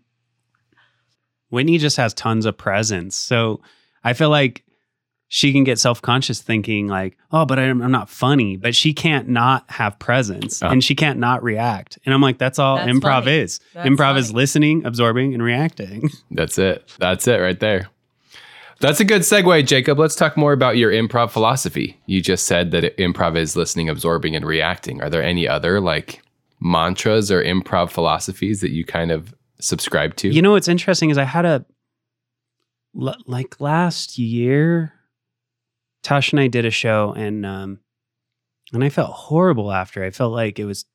[1.49, 3.15] Whitney just has tons of presence.
[3.15, 3.61] So
[4.03, 4.63] I feel like
[5.27, 8.93] she can get self conscious thinking, like, oh, but I'm, I'm not funny, but she
[8.93, 10.67] can't not have presence Uh.
[10.67, 11.97] and she can't not react.
[12.05, 13.37] And I'm like, that's all That's improv funny.
[13.39, 13.59] is.
[13.73, 16.09] That's improv is listening, absorbing, and reacting.
[16.31, 16.89] That's it.
[16.99, 17.89] That's it right there.
[18.79, 19.97] That's a good segue, Jacob.
[19.99, 21.99] Let's talk more about your improv philosophy.
[22.05, 25.01] You just said that improv is listening, absorbing, and reacting.
[25.01, 26.21] Are there any other like
[26.59, 30.29] mantras or improv philosophies that you kind of subscribe to?
[30.29, 31.65] You know what's interesting is I had a
[32.93, 34.93] like last year,
[36.03, 37.79] Tosh and I did a show and um
[38.73, 40.03] and I felt horrible after.
[40.03, 40.85] I felt like it was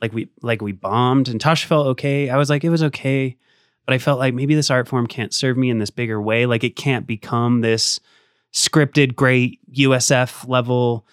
[0.00, 2.30] like we like we bombed and Tosh felt okay.
[2.30, 3.36] I was like it was okay,
[3.90, 6.46] but I felt like maybe this art form can't serve me in this bigger way.
[6.46, 7.98] Like it can't become this
[8.54, 11.08] scripted great USF level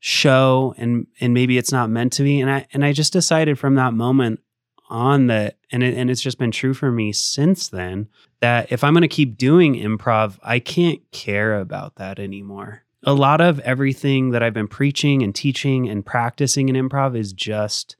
[0.00, 3.58] show and and maybe it's not meant to be and I and I just decided
[3.58, 4.40] from that moment
[4.88, 8.08] on that and it, and it's just been true for me since then
[8.40, 12.82] that if I'm going to keep doing improv I can't care about that anymore.
[13.02, 17.34] A lot of everything that I've been preaching and teaching and practicing in improv is
[17.34, 17.96] just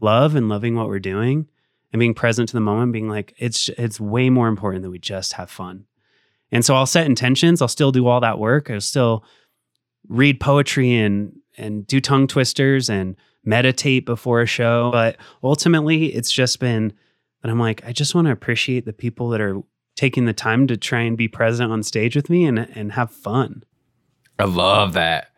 [0.00, 1.48] love and loving what we're doing
[1.94, 4.98] and being present to the moment being like it's it's way more important that we
[4.98, 5.86] just have fun.
[6.50, 9.24] And so I'll set intentions, I'll still do all that work, I'll still
[10.08, 14.90] read poetry and and do tongue twisters and meditate before a show.
[14.90, 16.92] But ultimately, it's just been
[17.42, 19.62] that I'm like, I just want to appreciate the people that are
[19.94, 23.12] taking the time to try and be present on stage with me and and have
[23.12, 23.62] fun.
[24.36, 25.28] I love that.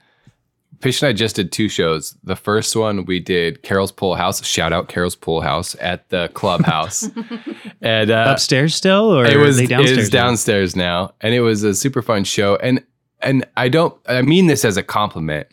[0.81, 2.17] Fish and I just did two shows.
[2.25, 4.45] The first one we did Carol's Pool House.
[4.45, 7.09] Shout out Carol's Pool House at the clubhouse.
[7.81, 9.91] and uh, Upstairs still, or it was downstairs?
[9.91, 10.23] it is now?
[10.25, 12.57] downstairs now, and it was a super fun show.
[12.57, 12.83] And
[13.21, 15.49] and I don't I mean this as a compliment.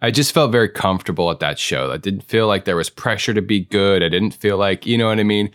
[0.00, 1.90] I just felt very comfortable at that show.
[1.90, 4.02] I didn't feel like there was pressure to be good.
[4.02, 5.50] I didn't feel like you know what I mean.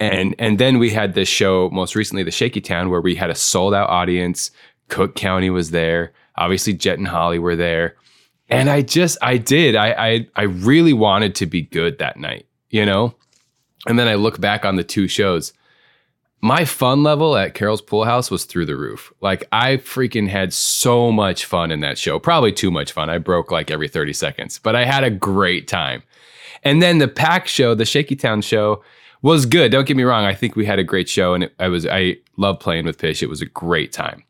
[0.00, 3.30] And and then we had this show most recently, the Shaky Town, where we had
[3.30, 4.50] a sold out audience.
[4.88, 6.12] Cook County was there.
[6.36, 7.96] Obviously, Jet and Holly were there.
[8.48, 9.76] And I just I did.
[9.76, 13.14] I I I really wanted to be good that night, you know?
[13.86, 15.52] And then I look back on the two shows
[16.40, 19.12] my fun level at Carol's Pool House was through the roof.
[19.20, 22.18] Like I freaking had so much fun in that show.
[22.18, 23.10] Probably too much fun.
[23.10, 26.02] I broke like every 30 seconds, but I had a great time.
[26.62, 28.84] And then the pack show, the Shaky Town show
[29.20, 29.72] was good.
[29.72, 30.24] Don't get me wrong.
[30.24, 33.00] I think we had a great show and it, I was I love playing with
[33.00, 33.22] Fish.
[33.22, 34.22] It was a great time.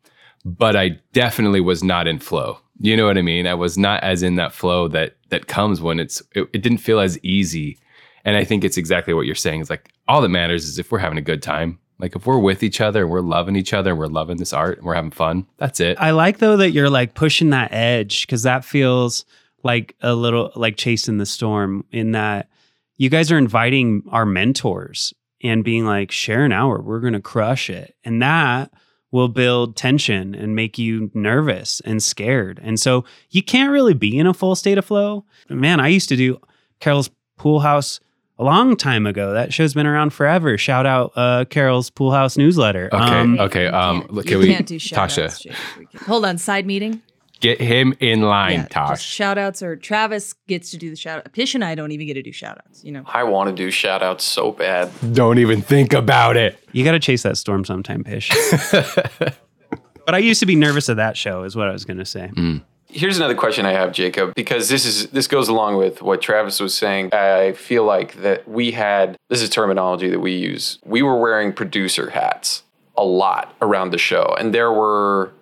[0.57, 2.59] But I definitely was not in flow.
[2.81, 3.47] You know what I mean?
[3.47, 6.79] I was not as in that flow that that comes when it's it, it didn't
[6.79, 7.79] feel as easy.
[8.25, 9.61] And I think it's exactly what you're saying.
[9.61, 12.39] Is like all that matters is if we're having a good time Like if we're
[12.39, 14.95] with each other and we're loving each other and we're loving this art and we're
[14.95, 15.99] having fun, that's it.
[16.01, 19.25] I like though that you're like pushing that edge because that feels
[19.65, 22.49] like a little like chasing the storm in that
[22.97, 27.69] you guys are inviting our mentors and being like, share an hour, we're gonna crush
[27.69, 27.97] it.
[28.05, 28.71] And that
[29.11, 32.61] will build tension and make you nervous and scared.
[32.63, 35.25] And so you can't really be in a full state of flow.
[35.49, 36.39] Man, I used to do
[36.81, 38.01] Carol's Pool House
[38.39, 39.33] a long time ago.
[39.33, 40.59] That show's been around forever.
[40.59, 42.89] Shout out uh, Carol's Pool House newsletter.
[42.93, 42.97] Okay.
[43.03, 43.67] Um, okay.
[43.67, 45.45] Um, can't- look, can we, can't do shout Tasha, outs,
[45.79, 47.03] We can- Hold on, side meeting.
[47.41, 49.03] Get him in line, Yeah, just Tosh.
[49.03, 51.33] shout outs or Travis gets to do the shout out.
[51.33, 53.03] Pish and I don't even get to do shout outs, you know.
[53.07, 54.91] I want to do shout outs so bad.
[55.13, 56.59] Don't even think about it.
[56.73, 58.31] You got to chase that storm sometime, Pish.
[58.71, 62.05] but I used to be nervous of that show, is what I was going to
[62.05, 62.31] say.
[62.35, 62.63] Mm.
[62.91, 66.59] Here's another question I have, Jacob, because this is this goes along with what Travis
[66.59, 67.13] was saying.
[67.13, 70.79] I feel like that we had this is terminology that we use.
[70.87, 72.63] We were wearing producer hats
[72.97, 75.35] a lot around the show, and there were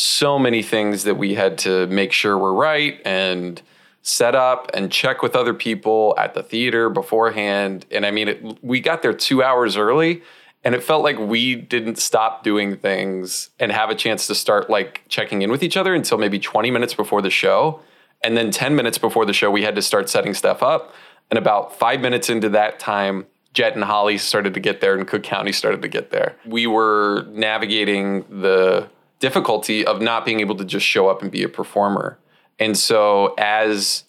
[0.00, 3.60] so many things that we had to make sure were right and
[4.02, 7.84] set up and check with other people at the theater beforehand.
[7.90, 10.22] And I mean, it, we got there two hours early,
[10.64, 14.70] and it felt like we didn't stop doing things and have a chance to start
[14.70, 17.80] like checking in with each other until maybe 20 minutes before the show.
[18.22, 20.94] And then 10 minutes before the show, we had to start setting stuff up.
[21.30, 25.06] And about five minutes into that time, Jet and Holly started to get there, and
[25.06, 26.36] Cook County started to get there.
[26.46, 28.88] We were navigating the
[29.20, 32.18] difficulty of not being able to just show up and be a performer.
[32.58, 34.04] And so, as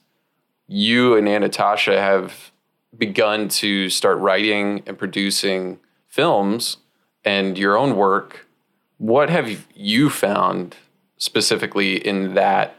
[0.68, 2.52] you and Anatasha have
[2.98, 6.78] begun to start writing and producing films
[7.24, 8.48] and your own work,
[8.98, 10.76] what have you found
[11.18, 12.76] specifically in that?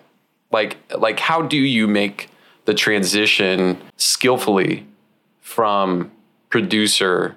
[0.50, 2.28] Like, like how do you make
[2.64, 4.86] the transition skillfully
[5.40, 6.10] from
[6.50, 7.36] producer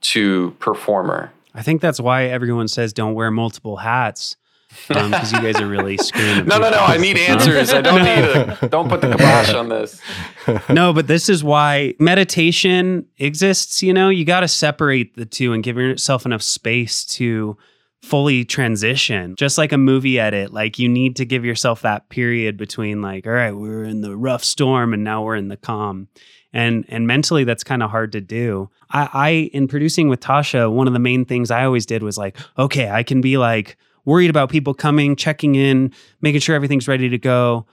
[0.00, 1.32] to performer?
[1.54, 4.36] I think that's why everyone says don't wear multiple hats
[4.90, 6.46] um, because you guys are really screwing.
[6.46, 6.78] No, no, no.
[6.78, 7.72] I need answers.
[7.72, 10.00] I don't need a, don't put the kibosh on this.
[10.68, 13.82] no, but this is why meditation exists.
[13.82, 17.56] You know, you got to separate the two and give yourself enough space to
[18.02, 19.36] fully transition.
[19.36, 23.26] Just like a movie edit, like you need to give yourself that period between, like,
[23.26, 26.08] all right, we were in the rough storm and now we're in the calm.
[26.52, 28.68] And and mentally, that's kind of hard to do.
[28.90, 32.18] I, I in producing with Tasha, one of the main things I always did was
[32.18, 36.88] like, okay, I can be like worried about people coming, checking in, making sure everything's
[36.88, 37.66] ready to go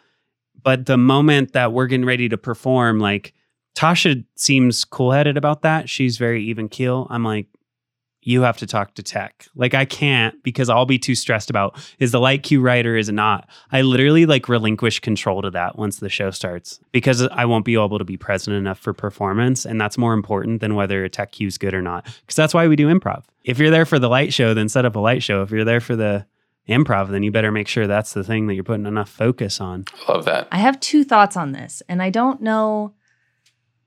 [0.64, 3.34] but the moment that we're getting ready to perform, like
[3.76, 5.90] Tasha seems cool headed about that.
[5.90, 7.08] She's very even keel.
[7.10, 7.48] I'm like,
[8.22, 9.48] you have to talk to tech.
[9.56, 12.96] Like I can't because I'll be too stressed about is the light cue right or
[12.98, 13.50] is it not?
[13.72, 17.76] I literally like relinquish control to that once the show starts because I won't be
[17.76, 19.66] able to be present enough for performance.
[19.66, 22.06] And that's more important than whether a tech cue is good or not.
[22.22, 23.24] Because that's why we do improv.
[23.44, 25.42] If you're there for the light show, then set up a light show.
[25.42, 26.26] If you're there for the
[26.68, 29.86] improv, then you better make sure that's the thing that you're putting enough focus on.
[30.08, 30.48] Love that.
[30.52, 32.94] I have two thoughts on this, and I don't know.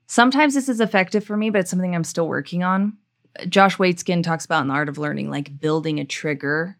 [0.07, 2.97] Sometimes this is effective for me, but it's something I'm still working on.
[3.49, 6.77] Josh Waitzkin talks about in the art of learning, like building a trigger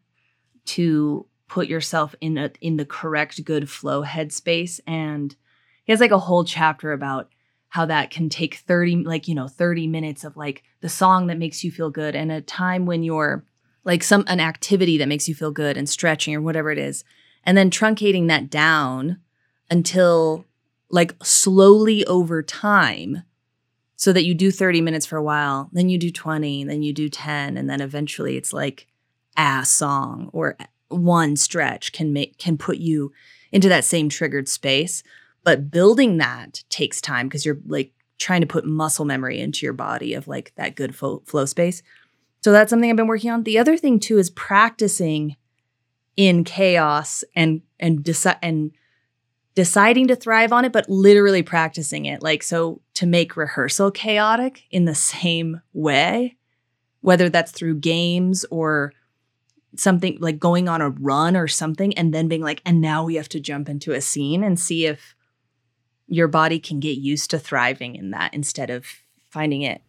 [0.65, 4.79] to put yourself in a in the correct good flow headspace.
[4.87, 5.35] And
[5.83, 7.29] he has like a whole chapter about
[7.69, 11.39] how that can take 30, like, you know, 30 minutes of like the song that
[11.39, 13.43] makes you feel good and a time when you're
[13.83, 17.03] like some an activity that makes you feel good and stretching or whatever it is.
[17.43, 19.19] And then truncating that down
[19.69, 20.45] until
[20.89, 23.23] like slowly over time
[24.03, 26.91] so that you do 30 minutes for a while, then you do 20, then you
[26.91, 28.85] do 10, and then eventually it's like
[29.37, 30.57] a song or
[30.89, 33.13] one stretch can make can put you
[33.53, 35.03] into that same triggered space.
[35.45, 39.71] But building that takes time because you're like trying to put muscle memory into your
[39.71, 41.81] body of like that good flow, flow space.
[42.41, 43.43] So that's something I've been working on.
[43.43, 45.37] The other thing too is practicing
[46.17, 48.71] in chaos and and decide and
[49.55, 52.21] deciding to thrive on it, but literally practicing it.
[52.23, 56.37] Like, so to make rehearsal chaotic in the same way,
[57.01, 58.93] whether that's through games or
[59.75, 63.15] something like going on a run or something, and then being like, and now we
[63.15, 65.15] have to jump into a scene and see if
[66.07, 68.85] your body can get used to thriving in that instead of
[69.29, 69.81] finding it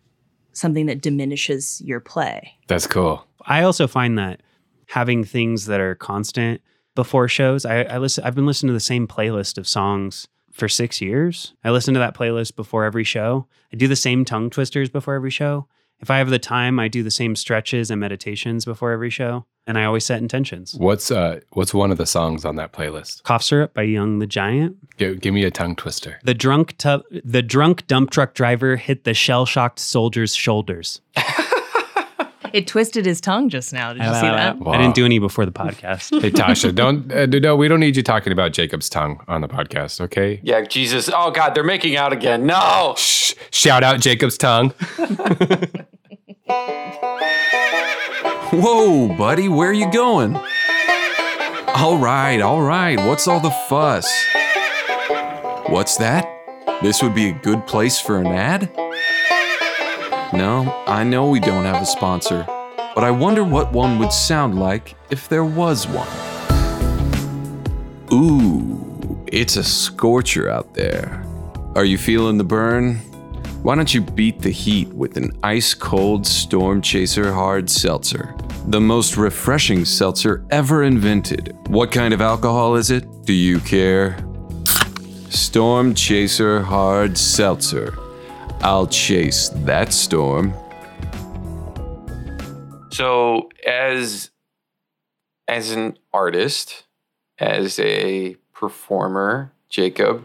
[0.53, 2.55] something that diminishes your play.
[2.69, 3.27] That's cool.
[3.43, 4.41] I also find that
[4.87, 6.63] having things that are constant
[6.95, 8.25] before shows, I, I listen.
[8.25, 11.55] I've been listening to the same playlist of songs for six years.
[11.65, 13.47] I listen to that playlist before every show.
[13.73, 15.67] I do the same tongue twisters before every show.
[16.01, 19.47] If I have the time, I do the same stretches and meditations before every show,
[19.67, 20.75] and I always set intentions.
[20.75, 23.23] What's uh what's one of the songs on that playlist?
[23.23, 24.77] Cough syrup by Young the Giant.
[24.97, 26.21] Give, give me a tongue twister.
[26.23, 31.01] The drunk tu- the drunk dump truck driver hit the shell shocked soldier's shoulders.
[32.65, 33.93] It twisted his tongue just now.
[33.93, 34.61] Did you see that?
[34.61, 34.75] Wow.
[34.75, 36.21] I didn't do any before the podcast.
[36.21, 39.49] Hey Tasha, don't uh, no, we don't need you talking about Jacob's tongue on the
[39.49, 40.39] podcast, okay?
[40.45, 41.11] Yeah, Jesus.
[41.13, 42.47] Oh God, they're making out again.
[42.47, 42.95] No.
[42.97, 44.71] Shh, shout out Jacob's tongue.
[48.53, 50.37] Whoa, buddy, where are you going?
[51.75, 54.07] All right, all right, what's all the fuss?
[55.67, 56.25] What's that?
[56.83, 58.71] This would be a good place for an ad?
[60.35, 62.45] No, I know we don't have a sponsor,
[62.97, 66.09] but I wonder what one would sound like if there was one.
[68.13, 71.25] Ooh, it's a scorcher out there.
[71.77, 72.97] Are you feeling the burn?
[73.63, 78.35] Why don't you beat the heat with an ice cold Stormchaser Hard Seltzer?
[78.67, 81.57] The most refreshing seltzer ever invented.
[81.69, 83.07] What kind of alcohol is it?
[83.23, 84.17] Do you care?
[85.31, 87.97] Stormchaser Hard Seltzer.
[88.65, 90.55] I'll chase that storm.
[92.91, 94.31] So as
[95.47, 96.85] as an artist,
[97.39, 100.25] as a performer, Jacob,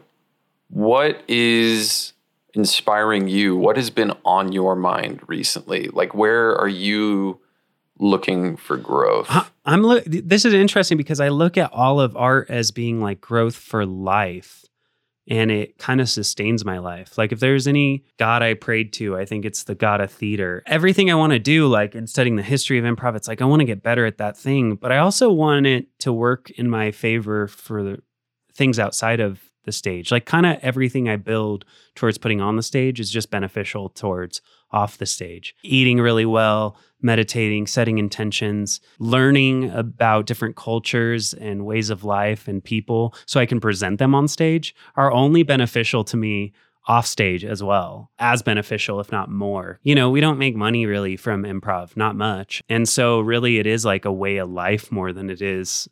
[0.69, 2.13] what is
[2.53, 3.57] inspiring you?
[3.57, 5.89] What has been on your mind recently?
[5.89, 7.41] Like where are you
[7.97, 9.27] looking for growth?
[9.29, 10.05] I- I'm look.
[10.05, 13.85] This is interesting because I look at all of art as being like growth for
[13.85, 14.63] life,
[15.29, 17.17] and it kind of sustains my life.
[17.17, 20.63] Like if there's any god I prayed to, I think it's the god of theater.
[20.65, 23.45] Everything I want to do, like in studying the history of improv, it's like I
[23.45, 26.69] want to get better at that thing, but I also want it to work in
[26.69, 28.01] my favor for the
[28.53, 30.11] things outside of the stage.
[30.11, 31.63] Like kind of everything I build
[31.93, 35.55] towards putting on the stage is just beneficial towards off the stage.
[35.63, 42.63] Eating really well, meditating, setting intentions, learning about different cultures and ways of life and
[42.63, 46.53] people so I can present them on stage are only beneficial to me
[46.87, 49.79] off stage as well, as beneficial, if not more.
[49.83, 52.63] You know, we don't make money really from improv, not much.
[52.67, 55.87] And so, really, it is like a way of life more than it is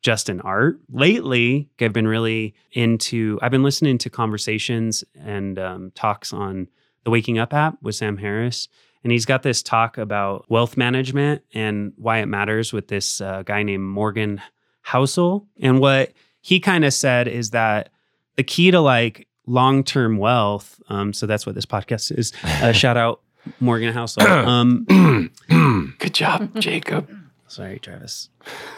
[0.00, 0.80] just an art.
[0.90, 6.68] Lately, I've been really into, I've been listening to conversations and um, talks on
[7.04, 8.68] the Waking Up app with Sam Harris.
[9.04, 13.42] And he's got this talk about wealth management and why it matters with this uh,
[13.44, 14.40] guy named Morgan
[14.86, 15.46] Housel.
[15.60, 17.90] And what he kind of said is that
[18.36, 22.32] the key to like long term wealth, um, so that's what this podcast is.
[22.44, 23.20] Uh, shout out
[23.60, 24.22] Morgan Housel.
[24.46, 25.34] Um,
[25.98, 27.08] Good job, Jacob.
[27.46, 28.28] sorry, Travis.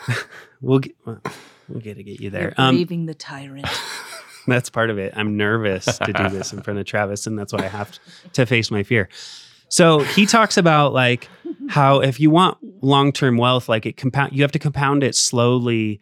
[0.60, 1.20] we'll get, well,
[1.68, 2.42] we'll get to get you there.
[2.42, 3.66] You're Um, braving the tyrant.
[4.46, 5.12] that's part of it.
[5.16, 7.98] I'm nervous to do this in front of Travis, and that's why I have
[8.34, 9.08] to face my fear.
[9.70, 11.28] So he talks about like
[11.68, 15.14] how if you want long term wealth, like it compound, you have to compound it
[15.14, 16.00] slowly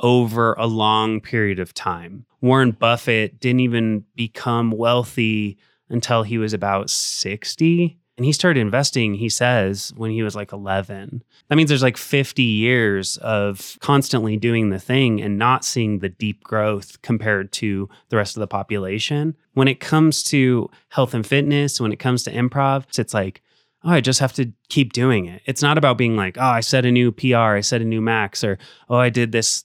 [0.00, 2.26] over a long period of time.
[2.42, 5.56] Warren Buffett didn't even become wealthy
[5.88, 7.98] until he was about 60.
[8.16, 11.22] And he started investing, he says, when he was like 11.
[11.48, 16.08] That means there's like 50 years of constantly doing the thing and not seeing the
[16.08, 19.36] deep growth compared to the rest of the population.
[19.52, 23.42] When it comes to health and fitness, when it comes to improv, it's like,
[23.84, 25.42] oh, I just have to keep doing it.
[25.44, 28.00] It's not about being like, oh, I set a new PR, I set a new
[28.00, 29.64] max, or oh, I did this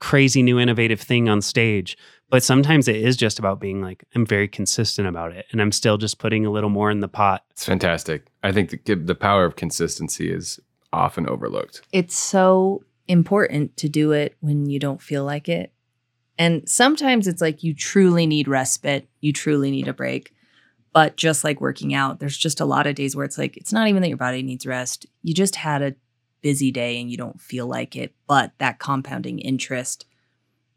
[0.00, 1.96] crazy new innovative thing on stage.
[2.34, 5.46] But sometimes it is just about being like, I'm very consistent about it.
[5.52, 7.44] And I'm still just putting a little more in the pot.
[7.52, 8.26] It's fantastic.
[8.42, 10.58] I think the, the power of consistency is
[10.92, 11.82] often overlooked.
[11.92, 15.72] it's so important to do it when you don't feel like it.
[16.36, 20.34] And sometimes it's like you truly need respite, you truly need a break.
[20.92, 23.72] But just like working out, there's just a lot of days where it's like, it's
[23.72, 25.06] not even that your body needs rest.
[25.22, 25.94] You just had a
[26.40, 28.12] busy day and you don't feel like it.
[28.26, 30.06] But that compounding interest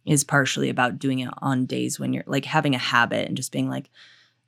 [0.08, 3.52] is partially about doing it on days when you're like having a habit and just
[3.52, 3.90] being like,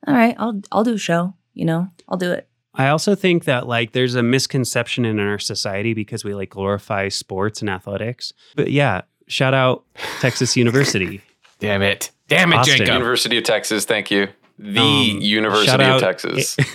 [0.07, 2.47] all right, I'll I'll do a show, you know, I'll do it.
[2.73, 7.09] I also think that like there's a misconception in our society because we like glorify
[7.09, 8.31] sports and athletics.
[8.55, 9.83] But yeah, shout out
[10.21, 11.21] Texas University.
[11.59, 12.11] Damn it.
[12.29, 12.77] Damn it, Austin.
[12.77, 12.93] Jacob.
[12.93, 14.27] University of Texas, thank you.
[14.57, 16.55] The Um, University shout of out- Texas.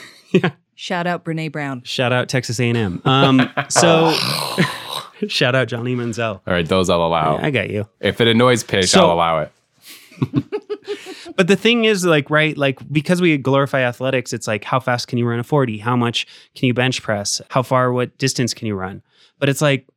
[0.76, 1.82] Shout out Brene Brown.
[1.84, 3.00] Shout out Texas A&M.
[3.04, 4.12] Um, so
[5.28, 6.40] shout out Johnny Manziel.
[6.46, 7.36] All right, those I'll allow.
[7.38, 7.88] I got you.
[8.00, 9.52] If it annoys Pish, So- I'll allow it.
[11.36, 15.08] But the thing is, like, right, like because we glorify athletics, it's like how fast
[15.08, 15.78] can you run a 40?
[15.78, 17.40] How much can you bench press?
[17.50, 19.02] How far, what distance can you run?
[19.40, 19.88] But it's like,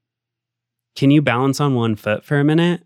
[0.95, 2.84] can you balance on one foot for a minute?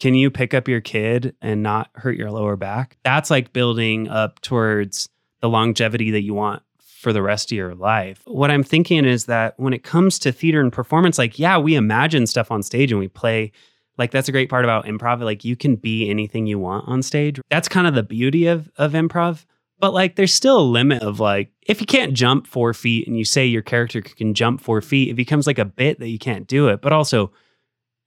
[0.00, 2.96] Can you pick up your kid and not hurt your lower back?
[3.02, 5.08] That's like building up towards
[5.40, 6.62] the longevity that you want
[7.06, 8.20] for the rest of your life.
[8.24, 11.76] What I'm thinking is that when it comes to theater and performance, like, yeah, we
[11.76, 13.52] imagine stuff on stage and we play
[13.96, 17.02] like that's a great part about improv like you can be anything you want on
[17.02, 19.44] stage that's kind of the beauty of of improv
[19.78, 23.16] But like, there's still a limit of like, if you can't jump four feet and
[23.16, 26.18] you say your character can jump four feet, it becomes like a bit that you
[26.18, 26.80] can't do it.
[26.80, 27.30] But also,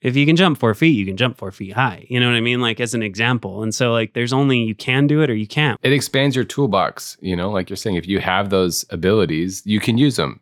[0.02, 2.06] if you can jump four feet, you can jump four feet high.
[2.10, 2.62] You know what I mean?
[2.62, 3.64] Like, as an example.
[3.64, 5.80] And so, like, there's only you can do it or you can't.
[5.84, 9.80] It expands your toolbox, you know, like you're saying, if you have those abilities, you
[9.80, 10.40] can use them.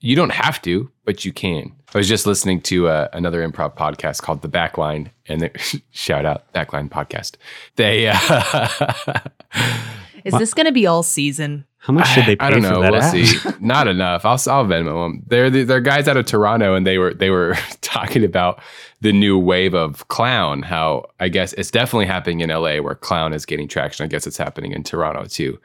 [0.00, 1.74] You don't have to, but you can.
[1.92, 5.50] I was just listening to uh, another improv podcast called The Backline, and
[5.90, 7.36] shout out Backline Podcast.
[7.76, 9.20] They, uh,
[10.24, 11.64] Is this going to be all season?
[11.78, 12.80] How much should they pay I don't for know.
[12.82, 12.92] that?
[12.92, 13.12] We'll app?
[13.12, 13.50] see.
[13.60, 14.24] Not enough.
[14.24, 15.22] I'll I'll Venmo them.
[15.26, 18.60] They're they're guys out of Toronto, and they were they were talking about
[19.00, 20.62] the new wave of clown.
[20.62, 24.04] How I guess it's definitely happening in LA, where clown is getting traction.
[24.04, 25.58] I guess it's happening in Toronto too.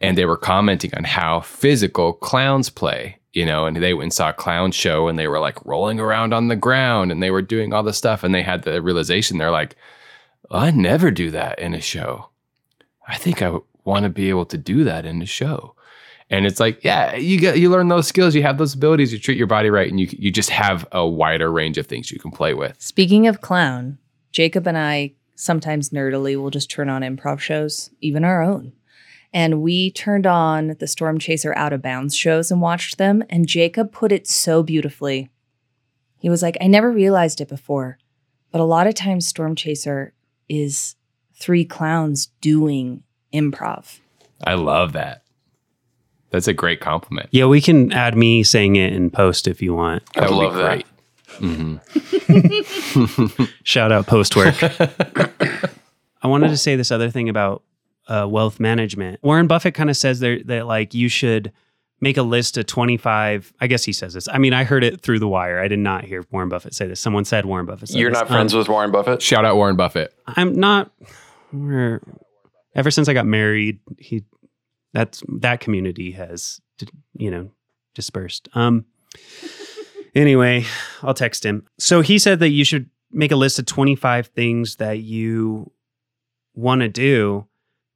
[0.00, 3.18] And they were commenting on how physical clowns play.
[3.32, 5.98] You know, and they went and saw a clown show, and they were like rolling
[6.00, 8.82] around on the ground, and they were doing all this stuff, and they had the
[8.82, 9.74] realization they're like,
[10.50, 12.28] I never do that in a show.
[13.08, 15.74] I think I want to be able to do that in the show.
[16.30, 19.18] And it's like, yeah, you get you learn those skills, you have those abilities, you
[19.18, 22.18] treat your body right, and you you just have a wider range of things you
[22.18, 22.80] can play with.
[22.80, 23.98] Speaking of clown,
[24.30, 28.72] Jacob and I sometimes nerdily will just turn on improv shows, even our own.
[29.32, 33.24] And we turned on the Stormchaser Out of Bounds shows and watched them.
[33.30, 35.30] And Jacob put it so beautifully.
[36.18, 37.98] He was like, I never realized it before,
[38.50, 40.12] but a lot of times Stormchaser
[40.48, 40.94] is
[41.34, 43.02] three clowns doing
[43.32, 43.98] improv.
[44.44, 45.22] I love that.
[46.30, 47.28] That's a great compliment.
[47.30, 50.02] Yeah, we can add me saying it in post if you want.
[50.16, 50.66] I would be love that.
[50.66, 50.86] great.
[51.40, 51.80] Mhm.
[53.64, 54.54] Shout out post work.
[56.22, 57.62] I wanted to say this other thing about
[58.08, 59.22] uh, wealth management.
[59.22, 61.52] Warren Buffett kind of says there that like you should
[62.00, 63.52] make a list of 25.
[63.60, 64.28] I guess he says this.
[64.28, 65.60] I mean, I heard it through the wire.
[65.60, 67.00] I did not hear Warren Buffett say this.
[67.00, 68.20] Someone said Warren Buffett said You're this.
[68.20, 69.22] not friends Um, with Warren Buffett?
[69.22, 70.12] Shout out Warren Buffett.
[70.26, 70.90] I'm not.
[71.52, 72.00] We're,
[72.74, 74.24] ever since I got married, he
[74.92, 76.60] that's that community has
[77.14, 77.50] you know
[77.94, 78.48] dispersed.
[78.54, 78.86] Um.
[80.14, 80.66] Anyway,
[81.02, 81.66] I'll text him.
[81.78, 85.72] So he said that you should make a list of 25 things that you
[86.54, 87.46] want to do,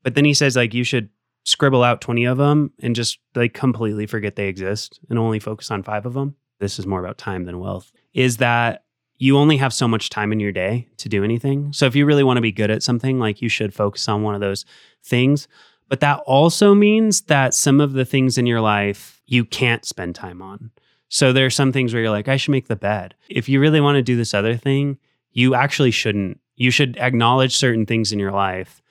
[0.02, 1.10] but then he says like you should
[1.44, 5.70] scribble out 20 of them and just like completely forget they exist and only focus
[5.70, 6.34] on five of them.
[6.58, 7.92] This is more about time than wealth.
[8.14, 8.84] Is that
[9.18, 11.72] you only have so much time in your day to do anything.
[11.72, 14.22] So if you really want to be good at something, like you should focus on
[14.22, 14.64] one of those
[15.02, 15.48] things.
[15.88, 20.14] But that also means that some of the things in your life you can't spend
[20.14, 20.70] time on.
[21.08, 23.14] So there are some things where you're like, I should make the bed.
[23.28, 24.98] If you really want to do this other thing,
[25.30, 26.40] you actually shouldn't.
[26.56, 28.82] You should acknowledge certain things in your life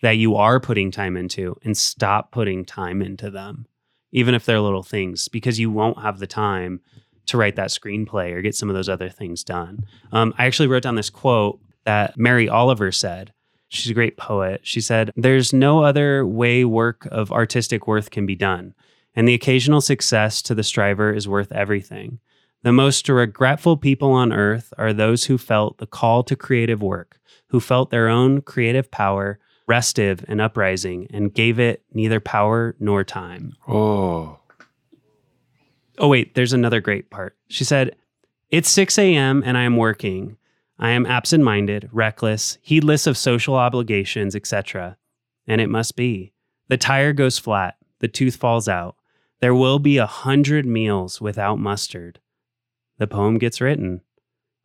[0.00, 3.66] that you are putting time into and stop putting time into them,
[4.12, 6.80] even if they're little things, because you won't have the time
[7.28, 9.84] to write that screenplay or get some of those other things done.
[10.12, 13.32] Um, I actually wrote down this quote that Mary Oliver said.
[13.68, 14.62] She's a great poet.
[14.64, 18.74] She said, There's no other way work of artistic worth can be done,
[19.14, 22.18] and the occasional success to the striver is worth everything.
[22.62, 27.20] The most regretful people on earth are those who felt the call to creative work,
[27.48, 33.04] who felt their own creative power restive and uprising, and gave it neither power nor
[33.04, 33.54] time.
[33.68, 34.37] Oh,
[35.98, 37.36] Oh, wait, there's another great part.
[37.48, 37.96] She said,
[38.50, 39.42] It's 6 a.m.
[39.44, 40.36] and I am working.
[40.78, 44.96] I am absent minded, reckless, heedless of social obligations, etc.
[45.46, 46.32] And it must be.
[46.68, 48.94] The tire goes flat, the tooth falls out.
[49.40, 52.20] There will be a hundred meals without mustard.
[52.98, 54.02] The poem gets written.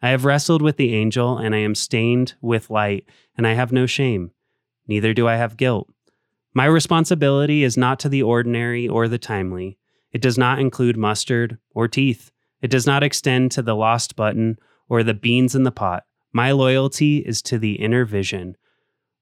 [0.01, 3.05] I have wrestled with the angel, and I am stained with light,
[3.37, 4.31] and I have no shame.
[4.87, 5.89] Neither do I have guilt.
[6.53, 9.77] My responsibility is not to the ordinary or the timely.
[10.13, 12.31] It does not include mustard or teeth.
[12.61, 14.57] It does not extend to the lost button
[14.87, 16.05] or the beans in the pot.
[16.31, 18.55] My loyalty is to the inner vision,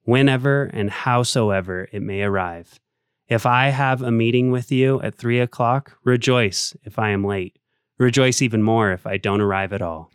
[0.03, 2.79] whenever and howsoever it may arrive.
[3.27, 7.57] If I have a meeting with you at three o'clock, rejoice if I am late.
[7.97, 10.11] Rejoice even more if I don't arrive at all.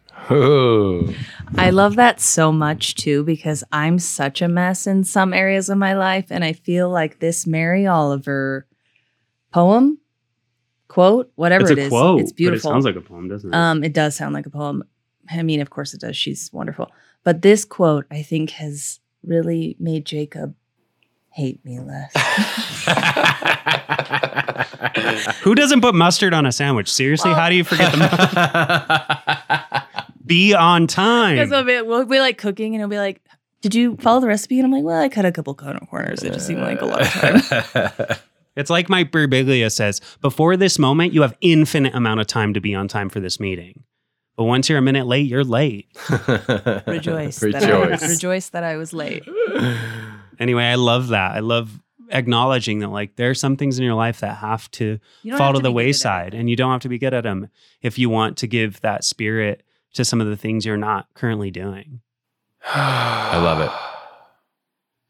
[1.56, 5.78] I love that so much too because I'm such a mess in some areas of
[5.78, 6.26] my life.
[6.30, 8.66] And I feel like this Mary Oliver
[9.52, 9.98] poem,
[10.88, 12.70] quote, whatever it's it a is, quote, it's beautiful.
[12.70, 13.56] but it sounds like a poem, doesn't it?
[13.56, 14.82] Um, it does sound like a poem.
[15.30, 16.16] I mean, of course it does.
[16.16, 16.90] She's wonderful.
[17.24, 20.54] But this quote, I think, has really made Jacob
[21.30, 22.12] hate me less.
[25.42, 26.92] Who doesn't put mustard on a sandwich?
[26.92, 29.82] Seriously, how do you forget the mustard?
[30.24, 31.36] Be on time.
[31.36, 33.20] Because of it, we'll be like cooking and he'll be like,
[33.60, 34.58] Did you follow the recipe?
[34.58, 36.22] And I'm like, Well, I cut a couple corners.
[36.22, 38.18] It just seemed like a lot of time.
[38.56, 42.60] It's like Mike Birbiglia says, before this moment, you have infinite amount of time to
[42.60, 43.84] be on time for this meeting.
[44.36, 45.88] But once you're a minute late, you're late.
[46.86, 47.38] rejoice.
[47.38, 48.02] That I, Rejoice.
[48.08, 49.24] rejoice that I was late.
[50.38, 51.32] Anyway, I love that.
[51.32, 51.80] I love
[52.10, 54.98] acknowledging that like there are some things in your life that have to
[55.30, 56.98] fall have to to the be good at wayside and you don't have to be
[56.98, 57.48] good at them
[57.82, 61.50] if you want to give that spirit to some of the things you're not currently
[61.50, 62.00] doing.
[62.64, 63.95] I love it.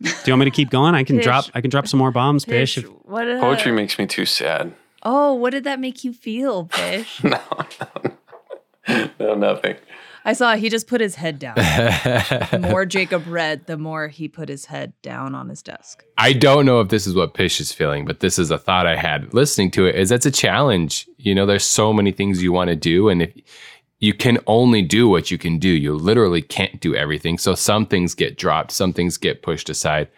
[0.02, 0.94] Do you want me to keep going?
[0.94, 1.24] I can Pish.
[1.24, 2.76] drop I can drop some more bombs, Pish.
[2.76, 4.74] Pish, what uh, Poetry makes me too sad.
[5.02, 7.22] Oh, what did that make you feel, Pish?
[7.32, 7.40] No,
[8.88, 9.76] no, no, nothing.
[10.24, 11.54] I saw he just put his head down.
[11.56, 16.04] The more Jacob read, the more he put his head down on his desk.
[16.18, 18.86] I don't know if this is what Pish is feeling, but this is a thought
[18.86, 21.08] I had listening to it is that's a challenge.
[21.16, 23.32] You know, there's so many things you want to do and if
[23.98, 25.68] you can only do what you can do.
[25.68, 27.38] You literally can't do everything.
[27.38, 30.08] So some things get dropped, some things get pushed aside.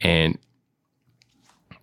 [0.00, 0.38] And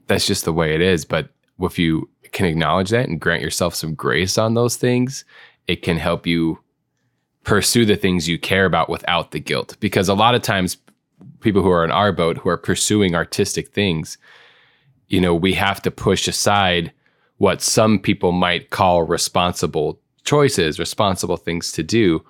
[0.07, 3.75] that's just the way it is, but if you can acknowledge that and grant yourself
[3.75, 5.25] some grace on those things,
[5.67, 6.59] it can help you
[7.43, 9.75] pursue the things you care about without the guilt.
[9.80, 10.78] Because a lot of times
[11.41, 14.17] people who are in our boat who are pursuing artistic things,
[15.07, 16.91] you know, we have to push aside
[17.38, 22.23] what some people might call responsible choices, responsible things to do.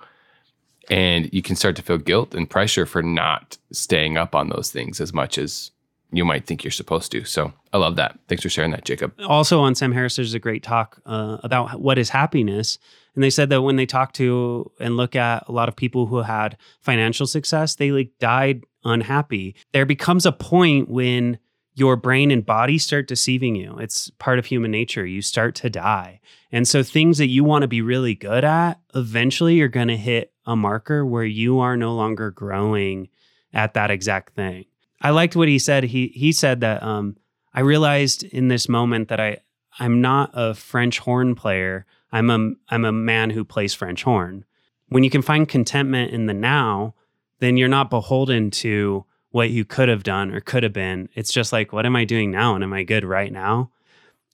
[0.88, 4.70] And you can start to feel guilt and pressure for not staying up on those
[4.70, 5.72] things as much as
[6.10, 7.24] you might think you're supposed to.
[7.24, 8.18] So I love that.
[8.28, 9.12] Thanks for sharing that, Jacob.
[9.26, 12.78] also on Sam Harris, there's a great talk uh, about what is happiness.
[13.14, 16.06] And they said that when they talk to and look at a lot of people
[16.06, 19.56] who had financial success, they like died unhappy.
[19.72, 21.38] There becomes a point when
[21.74, 23.76] your brain and body start deceiving you.
[23.78, 25.04] It's part of human nature.
[25.04, 26.20] You start to die.
[26.50, 29.96] And so things that you want to be really good at, eventually you're going to
[29.96, 33.08] hit a marker where you are no longer growing
[33.52, 34.64] at that exact thing.
[35.00, 35.84] I liked what he said.
[35.84, 37.16] He he said that um
[37.54, 39.38] I realized in this moment that I
[39.78, 41.86] I'm not a French horn player.
[42.10, 44.44] I'm a I'm a man who plays French horn.
[44.88, 46.94] When you can find contentment in the now,
[47.40, 51.08] then you're not beholden to what you could have done or could have been.
[51.14, 53.70] It's just like what am I doing now and am I good right now?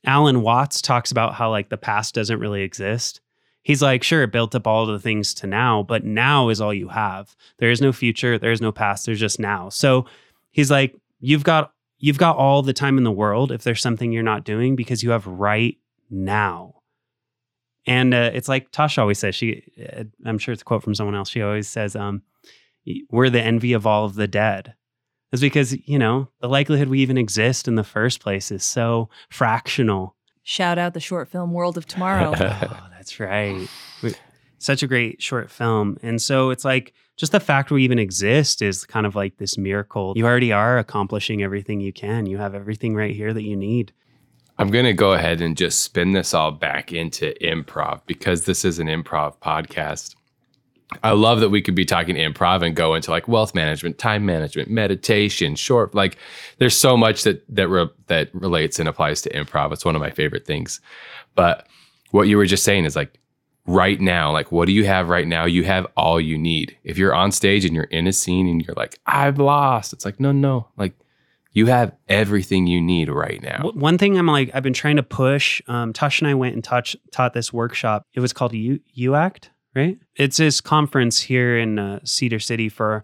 [0.04, 3.20] Alan Watts talks about how like the past doesn't really exist.
[3.62, 6.74] He's like, sure, it built up all the things to now, but now is all
[6.74, 7.34] you have.
[7.58, 9.70] There is no future, there is no past, there's just now.
[9.70, 10.04] So
[10.50, 14.12] he's like, you've got you've got all the time in the world if there's something
[14.12, 15.78] you're not doing because you have right
[16.10, 16.74] now.
[17.86, 19.34] And uh, it's like Tasha always says.
[19.34, 21.28] She, uh, I'm sure it's a quote from someone else.
[21.28, 22.22] She always says, um,
[23.10, 24.74] "We're the envy of all of the dead."
[25.34, 29.08] It's because you know the likelihood we even exist in the first place is so
[29.30, 30.14] fractional.
[30.44, 32.34] Shout out the short film World of Tomorrow.
[32.40, 33.68] oh, that's right.
[34.00, 34.14] We-
[34.58, 35.98] Such a great short film.
[36.04, 39.58] And so it's like just the fact we even exist is kind of like this
[39.58, 40.12] miracle.
[40.14, 42.26] You already are accomplishing everything you can.
[42.26, 43.92] You have everything right here that you need.
[44.56, 48.64] I'm going to go ahead and just spin this all back into improv because this
[48.64, 50.14] is an improv podcast.
[51.02, 54.24] I love that we could be talking improv and go into like wealth management, time
[54.24, 56.16] management, meditation, short like
[56.58, 59.72] there's so much that that re- that relates and applies to improv.
[59.72, 60.80] It's one of my favorite things.
[61.34, 61.66] But
[62.10, 63.18] what you were just saying is like
[63.66, 65.44] right now, like what do you have right now?
[65.44, 66.76] You have all you need.
[66.84, 70.04] If you're on stage and you're in a scene and you're like I've lost, it's
[70.04, 70.94] like no no, like
[71.54, 73.70] you have everything you need right now.
[73.74, 75.62] One thing I'm like, I've been trying to push.
[75.68, 78.06] Um, Tosh and I went and touch, taught this workshop.
[78.12, 79.98] It was called U UACT, right?
[80.16, 83.02] It's this conference here in uh, Cedar City for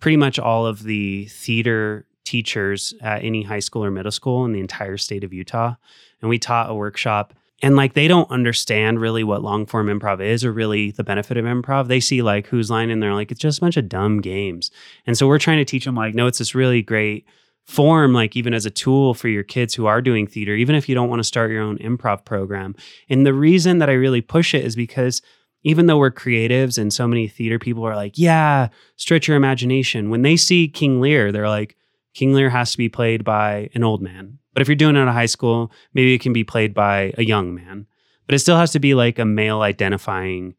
[0.00, 4.52] pretty much all of the theater teachers at any high school or middle school in
[4.52, 5.74] the entire state of Utah.
[6.20, 7.34] And we taught a workshop.
[7.64, 11.36] And like they don't understand really what long form improv is or really the benefit
[11.36, 11.88] of improv.
[11.88, 14.70] They see like Whose Line and they're like, it's just a bunch of dumb games.
[15.06, 17.26] And so we're trying to teach them like, no, it's this really great
[17.64, 20.88] form like even as a tool for your kids who are doing theater even if
[20.88, 22.74] you don't want to start your own improv program
[23.08, 25.22] and the reason that i really push it is because
[25.64, 30.10] even though we're creatives and so many theater people are like yeah stretch your imagination.
[30.10, 31.76] When they see king lear they're like
[32.14, 34.38] king lear has to be played by an old man.
[34.52, 37.12] But if you're doing it at a high school maybe it can be played by
[37.18, 37.86] a young man.
[38.26, 40.54] But it still has to be like a male identifying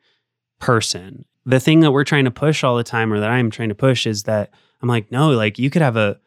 [0.59, 1.25] person.
[1.45, 3.75] The thing that we're trying to push all the time or that i'm trying to
[3.75, 4.51] push is that
[4.81, 6.19] i'm like no like you could have a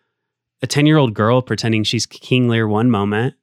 [0.63, 3.35] a 10 year old girl pretending she's King Lear one moment,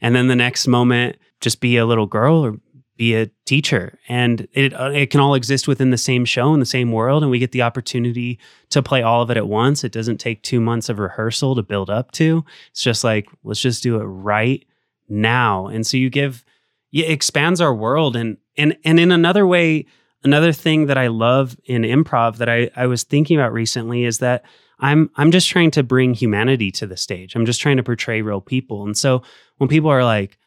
[0.00, 2.56] and then the next moment just be a little girl or
[3.02, 3.98] be a teacher.
[4.08, 7.24] And it, uh, it can all exist within the same show in the same world.
[7.24, 8.38] And we get the opportunity
[8.70, 9.82] to play all of it at once.
[9.82, 12.44] It doesn't take two months of rehearsal to build up to.
[12.70, 14.64] It's just like, let's just do it right
[15.08, 15.66] now.
[15.66, 16.44] And so you give,
[16.92, 18.14] it expands our world.
[18.14, 19.86] And, and, and in another way,
[20.22, 24.18] another thing that I love in improv that I, I was thinking about recently is
[24.18, 24.44] that
[24.78, 27.36] I'm I'm just trying to bring humanity to the stage.
[27.36, 28.84] I'm just trying to portray real people.
[28.84, 29.22] And so
[29.58, 30.38] when people are like,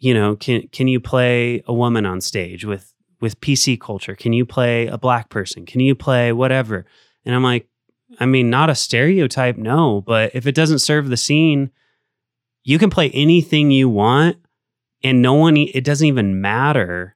[0.00, 4.16] you know, can can you play a woman on stage with with PC culture?
[4.16, 5.66] Can you play a black person?
[5.66, 6.86] Can you play whatever?
[7.24, 7.68] And I'm like,
[8.18, 11.70] I mean, not a stereotype, no, but if it doesn't serve the scene,
[12.64, 14.38] you can play anything you want
[15.02, 17.14] and no one it doesn't even matter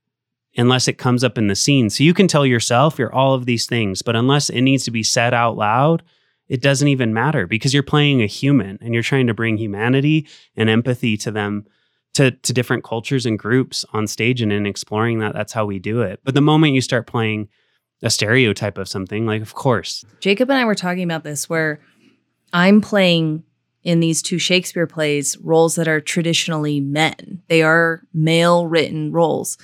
[0.56, 1.88] unless it comes up in the scene.
[1.88, 4.90] So you can tell yourself you're all of these things, but unless it needs to
[4.90, 6.02] be said out loud,
[6.48, 10.28] it doesn't even matter because you're playing a human and you're trying to bring humanity
[10.54, 11.66] and empathy to them
[12.14, 15.78] to to different cultures and groups on stage and in exploring that that's how we
[15.78, 16.20] do it.
[16.24, 17.48] But the moment you start playing
[18.02, 20.04] a stereotype of something, like of course.
[20.20, 21.80] Jacob and I were talking about this where
[22.52, 23.44] I'm playing
[23.82, 27.42] in these two Shakespeare plays roles that are traditionally men.
[27.48, 29.58] They are male written roles.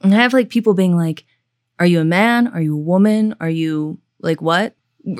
[0.00, 1.24] And I have like people being like,
[1.78, 2.48] Are you a man?
[2.48, 3.34] Are you a woman?
[3.40, 4.74] Are you like what?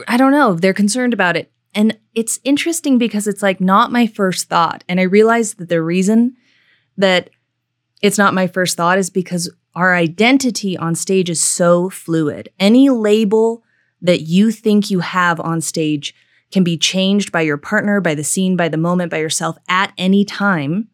[0.06, 0.54] I don't know.
[0.54, 1.50] They're concerned about it.
[1.74, 4.84] And it's interesting because it's like not my first thought.
[4.88, 6.36] And I realize that the reason
[6.97, 7.30] that
[8.03, 12.51] it's not my first thought is because our identity on stage is so fluid.
[12.59, 13.62] Any label
[14.03, 16.14] that you think you have on stage
[16.51, 19.93] can be changed by your partner, by the scene, by the moment, by yourself at
[19.97, 20.88] any time.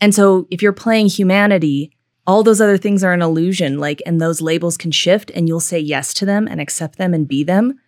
[0.00, 1.92] And so if you're playing humanity,
[2.26, 5.60] all those other things are an illusion, like, and those labels can shift and you'll
[5.60, 7.78] say yes to them and accept them and be them.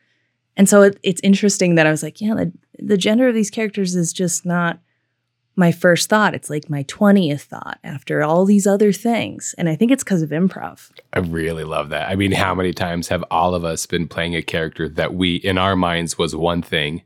[0.56, 3.50] And so it, it's interesting that I was like, yeah, the, the gender of these
[3.50, 4.80] characters is just not
[5.60, 6.34] my first thought.
[6.34, 9.54] It's like my 20th thought after all these other things.
[9.56, 10.90] And I think it's because of improv.
[11.12, 12.08] I really love that.
[12.08, 15.36] I mean, how many times have all of us been playing a character that we,
[15.36, 17.02] in our minds, was one thing?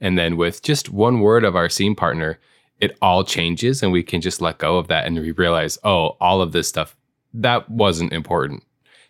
[0.00, 2.38] And then with just one word of our scene partner,
[2.80, 6.16] it all changes and we can just let go of that and we realize, oh,
[6.20, 6.94] all of this stuff,
[7.32, 8.62] that wasn't important.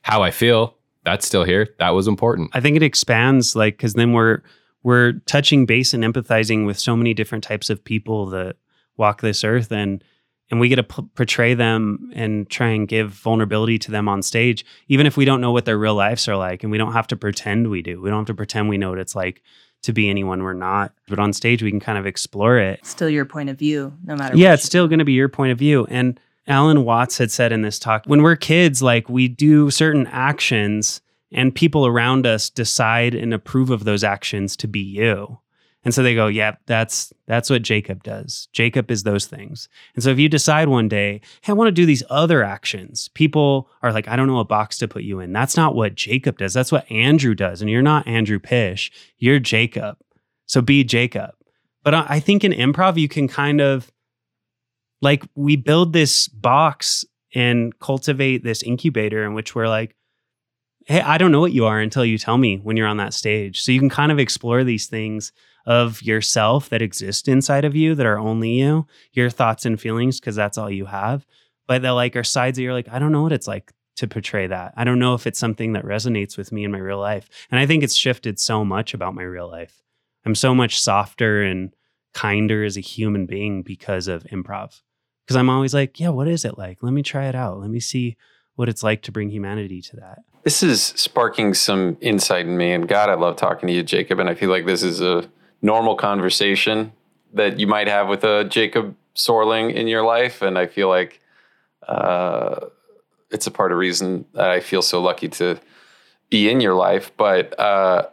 [0.02, 1.68] How I feel, that's still here.
[1.78, 2.50] That was important.
[2.52, 4.42] I think it expands like cuz then we're
[4.82, 8.54] we're touching base and empathizing with so many different types of people that
[8.96, 10.02] walk this earth and
[10.48, 14.22] and we get to p- portray them and try and give vulnerability to them on
[14.22, 16.92] stage even if we don't know what their real lives are like and we don't
[16.92, 18.00] have to pretend we do.
[18.00, 19.42] We don't have to pretend we know what it's like
[19.82, 20.92] to be anyone we're not.
[21.08, 22.84] But on stage we can kind of explore it.
[22.84, 25.52] Still your point of view, no matter yeah it's still going to be your point
[25.52, 25.86] of view.
[25.90, 26.18] And
[26.48, 31.00] alan watts had said in this talk when we're kids like we do certain actions
[31.32, 35.40] and people around us decide and approve of those actions to be you
[35.86, 38.48] and so they go yeah that's that's what jacob does.
[38.52, 39.68] Jacob is those things.
[39.94, 43.08] And so if you decide one day hey i want to do these other actions
[43.14, 45.32] people are like i don't know what box to put you in.
[45.32, 46.52] That's not what jacob does.
[46.52, 47.62] That's what andrew does.
[47.62, 48.90] And you're not andrew pish.
[49.16, 49.96] You're jacob.
[50.46, 51.30] So be jacob.
[51.84, 53.92] But I think in improv, you can kind of
[55.00, 59.94] like we build this box and cultivate this incubator in which we're like,
[60.86, 63.14] hey, I don't know what you are until you tell me when you're on that
[63.14, 63.60] stage.
[63.60, 65.32] So you can kind of explore these things
[65.66, 70.20] of yourself that exist inside of you that are only you, your thoughts and feelings,
[70.20, 71.26] because that's all you have.
[71.66, 74.06] But that like are sides that you're like, I don't know what it's like to
[74.06, 74.74] portray that.
[74.76, 77.28] I don't know if it's something that resonates with me in my real life.
[77.50, 79.82] And I think it's shifted so much about my real life.
[80.24, 81.74] I'm so much softer and
[82.14, 84.82] kinder as a human being because of improv.
[85.24, 86.82] Because I'm always like, yeah, what is it like?
[86.82, 87.58] Let me try it out.
[87.58, 88.16] Let me see
[88.54, 90.20] what it's like to bring humanity to that.
[90.44, 92.72] This is sparking some insight in me.
[92.72, 94.20] And God, I love talking to you, Jacob.
[94.20, 95.28] And I feel like this is a
[95.66, 96.92] normal conversation
[97.34, 100.40] that you might have with a Jacob Sorling in your life.
[100.40, 101.20] And I feel like
[101.86, 102.66] uh,
[103.30, 105.58] it's a part of reason that I feel so lucky to
[106.30, 107.10] be in your life.
[107.16, 108.06] But uh,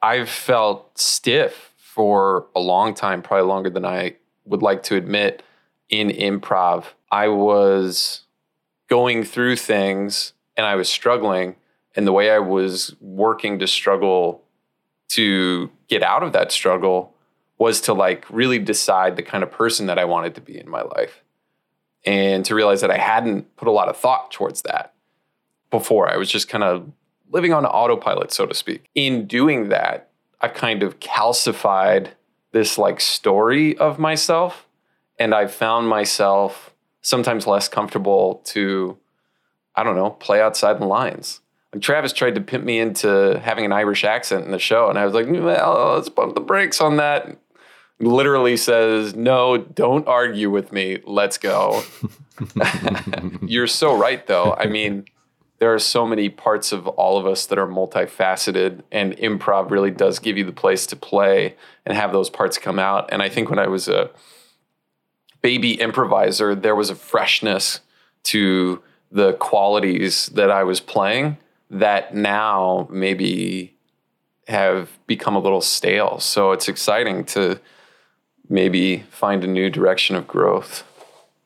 [0.00, 5.42] I've felt stiff for a long time, probably longer than I would like to admit
[5.88, 6.84] in improv.
[7.10, 8.22] I was
[8.88, 11.56] going through things and I was struggling.
[11.96, 14.44] And the way I was working to struggle
[15.08, 17.12] to get out of that struggle
[17.58, 20.70] was to like really decide the kind of person that I wanted to be in
[20.70, 21.22] my life.
[22.06, 24.94] And to realize that I hadn't put a lot of thought towards that
[25.70, 26.08] before.
[26.08, 26.90] I was just kind of
[27.30, 28.88] living on autopilot, so to speak.
[28.94, 30.08] In doing that,
[30.40, 32.12] I've kind of calcified
[32.52, 34.66] this like story of myself.
[35.18, 36.72] And I found myself
[37.02, 38.96] sometimes less comfortable to,
[39.74, 41.40] I don't know, play outside the lines.
[41.72, 44.88] Like Travis tried to pimp me into having an Irish accent in the show.
[44.88, 47.36] And I was like, well, let's pump the brakes on that.
[48.00, 50.98] Literally says, no, don't argue with me.
[51.04, 51.82] Let's go.
[53.42, 54.54] You're so right, though.
[54.54, 55.04] I mean,
[55.58, 59.90] there are so many parts of all of us that are multifaceted, and improv really
[59.90, 61.54] does give you the place to play
[61.84, 63.10] and have those parts come out.
[63.12, 64.10] And I think when I was a
[65.42, 67.80] baby improviser, there was a freshness
[68.24, 71.36] to the qualities that I was playing
[71.70, 73.76] that now maybe
[74.48, 76.18] have become a little stale.
[76.18, 77.60] So it's exciting to
[78.48, 80.82] maybe find a new direction of growth,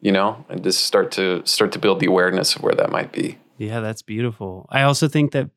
[0.00, 3.12] you know, and just start to start to build the awareness of where that might
[3.12, 3.38] be.
[3.58, 4.66] Yeah, that's beautiful.
[4.70, 5.50] I also think that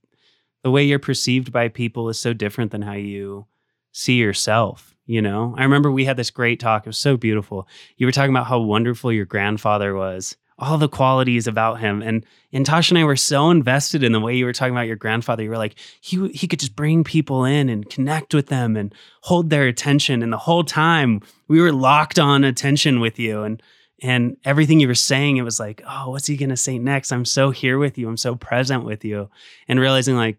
[0.63, 3.47] the way you're perceived by people is so different than how you
[3.93, 4.93] see yourself.
[5.05, 6.86] You know, I remember we had this great talk.
[6.86, 7.65] It was so beautiful.
[7.95, 12.01] You were talking about how wonderful your grandfather was, all the qualities about him.
[12.01, 14.88] And and Tasha and I were so invested in the way you were talking about
[14.88, 15.43] your grandfather.
[15.43, 18.93] You were like, he he could just bring people in and connect with them and
[19.22, 20.24] hold their attention.
[20.24, 23.43] And the whole time we were locked on attention with you.
[23.43, 23.62] And
[24.01, 27.12] and everything you were saying, it was like, oh, what's he gonna say next?
[27.12, 28.08] I'm so here with you.
[28.08, 29.30] I'm so present with you.
[29.68, 30.38] And realizing like,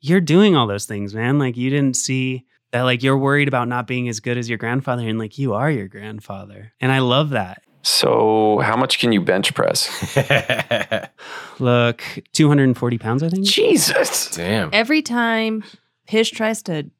[0.00, 1.38] you're doing all those things, man.
[1.38, 4.58] Like you didn't see that like you're worried about not being as good as your
[4.58, 6.72] grandfather and like you are your grandfather.
[6.80, 7.62] And I love that.
[7.82, 9.88] So, how much can you bench press?
[11.58, 12.02] Look,
[12.32, 13.44] 240 pounds, I think.
[13.44, 14.30] Jesus.
[14.36, 14.70] Damn.
[14.72, 15.64] Every time
[16.06, 16.90] Pish tries to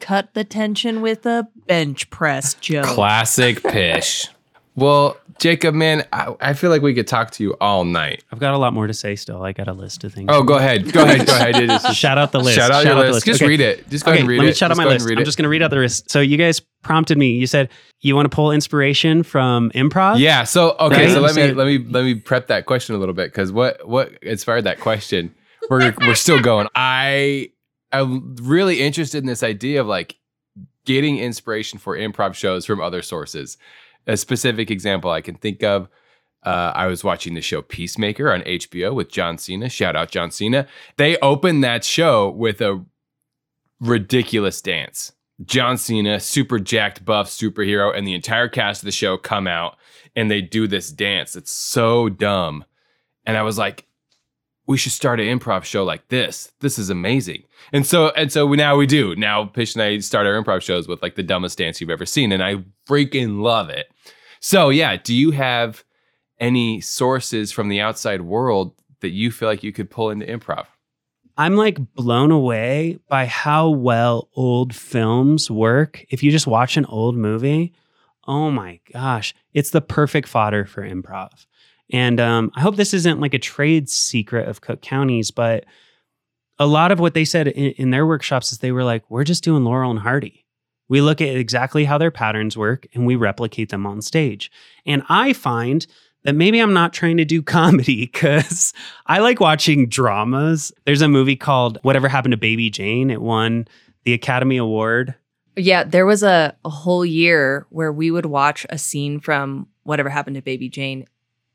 [0.00, 2.84] cut the tension with a bench press joke.
[2.84, 4.28] Classic Pish.
[4.76, 8.22] Well, Jacob, man, I, I feel like we could talk to you all night.
[8.30, 9.42] I've got a lot more to say still.
[9.42, 10.28] I got a list of things.
[10.30, 10.92] Oh, go ahead.
[10.92, 11.26] Go ahead.
[11.26, 11.54] Go ahead.
[11.68, 12.56] Just- Shout out the list.
[12.56, 13.24] Shout out your the list.
[13.26, 13.48] Just Okay.
[13.48, 13.88] read it.
[13.88, 14.48] Just go Okay, ahead and read let it.
[14.48, 15.08] me shout out my list.
[15.08, 16.10] I'm just going to read out the list.
[16.10, 17.32] So you guys prompted me.
[17.32, 17.70] You said
[18.00, 20.18] you want to pull inspiration from improv.
[20.18, 20.44] Yeah.
[20.44, 21.06] So okay.
[21.06, 21.10] Right?
[21.12, 23.86] So let me let me let me prep that question a little bit because what
[23.88, 25.34] what inspired that question?
[25.70, 26.68] We're we're still going.
[26.74, 27.50] I
[27.92, 30.16] I'm really interested in this idea of like
[30.84, 33.56] getting inspiration for improv shows from other sources.
[34.06, 35.88] A specific example I can think of.
[36.42, 39.68] Uh, I was watching the show Peacemaker on HBO with John Cena.
[39.68, 40.66] Shout out John Cena.
[40.96, 42.84] They opened that show with a
[43.80, 45.12] ridiculous dance.
[45.44, 49.76] John Cena, super jacked buff superhero, and the entire cast of the show come out
[50.14, 51.36] and they do this dance.
[51.36, 52.64] It's so dumb.
[53.26, 53.85] And I was like,
[54.66, 56.52] we should start an improv show like this.
[56.60, 57.44] This is amazing.
[57.72, 59.14] And so and so we, now we do.
[59.16, 62.06] Now Pish and I start our improv shows with like the dumbest dance you've ever
[62.06, 62.32] seen.
[62.32, 63.86] And I freaking love it.
[64.40, 65.84] So yeah, do you have
[66.40, 70.66] any sources from the outside world that you feel like you could pull into improv?
[71.38, 76.04] I'm like blown away by how well old films work.
[76.08, 77.74] If you just watch an old movie,
[78.26, 81.46] oh my gosh, it's the perfect fodder for improv.
[81.92, 85.64] And um, I hope this isn't like a trade secret of Cook County's, but
[86.58, 89.24] a lot of what they said in, in their workshops is they were like, we're
[89.24, 90.44] just doing Laurel and Hardy.
[90.88, 94.50] We look at exactly how their patterns work and we replicate them on stage.
[94.84, 95.86] And I find
[96.24, 98.72] that maybe I'm not trying to do comedy because
[99.06, 100.72] I like watching dramas.
[100.84, 103.10] There's a movie called Whatever Happened to Baby Jane.
[103.10, 103.68] It won
[104.04, 105.14] the Academy Award.
[105.56, 110.10] Yeah, there was a, a whole year where we would watch a scene from Whatever
[110.10, 111.06] Happened to Baby Jane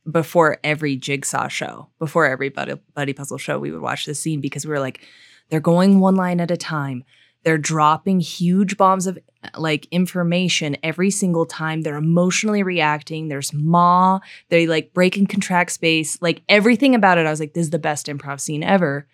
[0.10, 3.60] before every jigsaw show, before every buddy, buddy puzzle show.
[3.60, 5.08] We would watch the scene because we were like,
[5.50, 7.04] they're going one line at a time.
[7.44, 9.18] They're dropping huge bombs of
[9.58, 11.82] like information every single time.
[11.82, 13.28] They're emotionally reacting.
[13.28, 14.20] There's ma.
[14.50, 16.22] They like break and contract space.
[16.22, 19.08] Like everything about it, I was like, this is the best improv scene ever.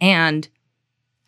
[0.00, 0.48] And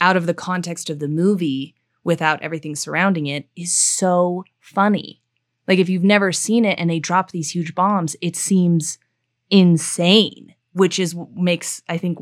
[0.01, 5.21] out of the context of the movie, without everything surrounding it, is so funny.
[5.69, 8.99] Like if you've never seen it and they drop these huge bombs, it seems
[9.51, 12.19] insane, which is makes I think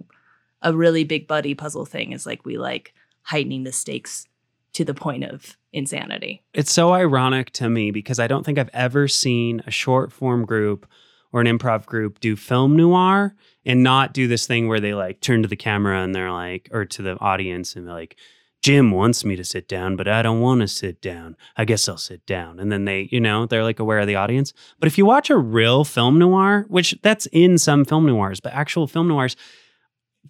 [0.63, 4.27] a really big buddy puzzle thing is like we like heightening the stakes
[4.75, 6.43] to the point of insanity.
[6.53, 10.45] It's so ironic to me because I don't think I've ever seen a short form
[10.45, 10.87] group
[11.33, 15.21] or an improv group do film noir and not do this thing where they like
[15.21, 18.17] turn to the camera and they're like, or to the audience and they're like,
[18.65, 21.37] Jim wants me to sit down, but I don't want to sit down.
[21.55, 22.59] I guess I'll sit down.
[22.59, 24.55] And then they, you know, they're like aware of the audience.
[24.81, 28.55] But if you watch a real film noir, which that's in some film noirs, but
[28.55, 29.37] actual film noirs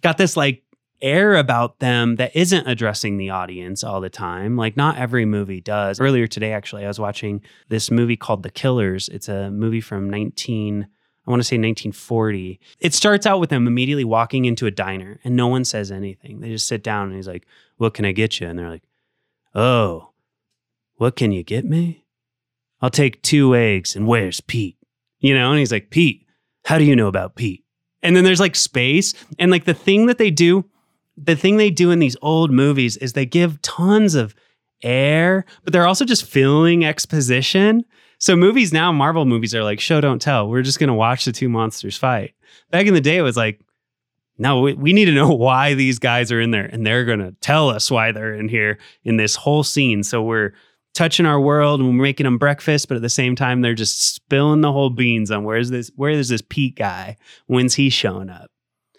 [0.01, 0.63] got this like
[1.01, 4.57] air about them that isn't addressing the audience all the time.
[4.57, 6.01] Like not every movie does.
[6.01, 9.07] Earlier today, actually, I was watching this movie called The Killers.
[9.07, 10.85] It's a movie from 19,
[11.25, 12.59] I want to say 1940.
[12.81, 16.41] It starts out with them immediately walking into a diner and no one says anything.
[16.41, 18.47] They just sit down and he's like, What can I get you?
[18.47, 18.83] And they're like,
[19.53, 20.11] Oh,
[20.95, 22.05] what can you get me?
[22.81, 24.77] I'll take two eggs and where's Pete?
[25.19, 26.25] You know, and he's like, Pete,
[26.65, 27.63] how do you know about Pete?
[28.03, 29.13] And then there's like space.
[29.39, 30.65] And like the thing that they do,
[31.17, 34.35] the thing they do in these old movies is they give tons of
[34.83, 37.85] air, but they're also just filling exposition.
[38.19, 40.47] So movies now, Marvel movies are like show don't tell.
[40.49, 42.33] We're just gonna watch the two monsters fight.
[42.71, 43.61] Back in the day, it was like,
[44.37, 47.31] no, we, we need to know why these guys are in there, and they're gonna
[47.41, 50.03] tell us why they're in here in this whole scene.
[50.03, 50.53] So we're
[50.95, 54.15] touching our world and we're making them breakfast, but at the same time, they're just
[54.15, 57.17] spilling the whole beans on where's this where is this Pete guy?
[57.47, 58.49] When's he showing up?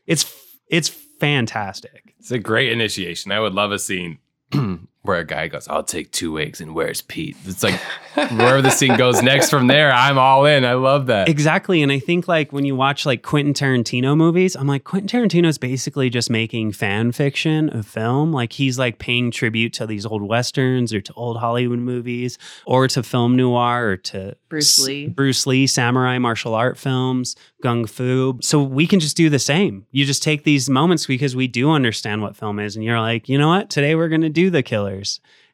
[0.07, 0.32] It's
[0.68, 2.14] it's fantastic.
[2.18, 3.32] It's a great initiation.
[3.32, 4.18] I would love a scene
[5.07, 7.36] where a guy goes, I'll take two eggs and where's Pete?
[7.44, 7.80] It's like
[8.14, 10.64] wherever the scene goes next from there, I'm all in.
[10.64, 11.28] I love that.
[11.28, 11.82] Exactly.
[11.82, 15.59] And I think like when you watch like Quentin Tarantino movies, I'm like, Quentin Tarantino's
[15.59, 18.32] basically just making fan fiction of film.
[18.32, 22.88] Like he's like paying tribute to these old westerns or to old Hollywood movies or
[22.88, 25.09] to film noir or to Bruce s- Lee.
[25.09, 28.38] Bruce Lee, samurai martial art films, gung fu.
[28.42, 29.86] So we can just do the same.
[29.90, 32.76] You just take these moments because we do understand what film is.
[32.76, 33.70] And you're like, you know what?
[33.70, 34.62] Today we're going to do the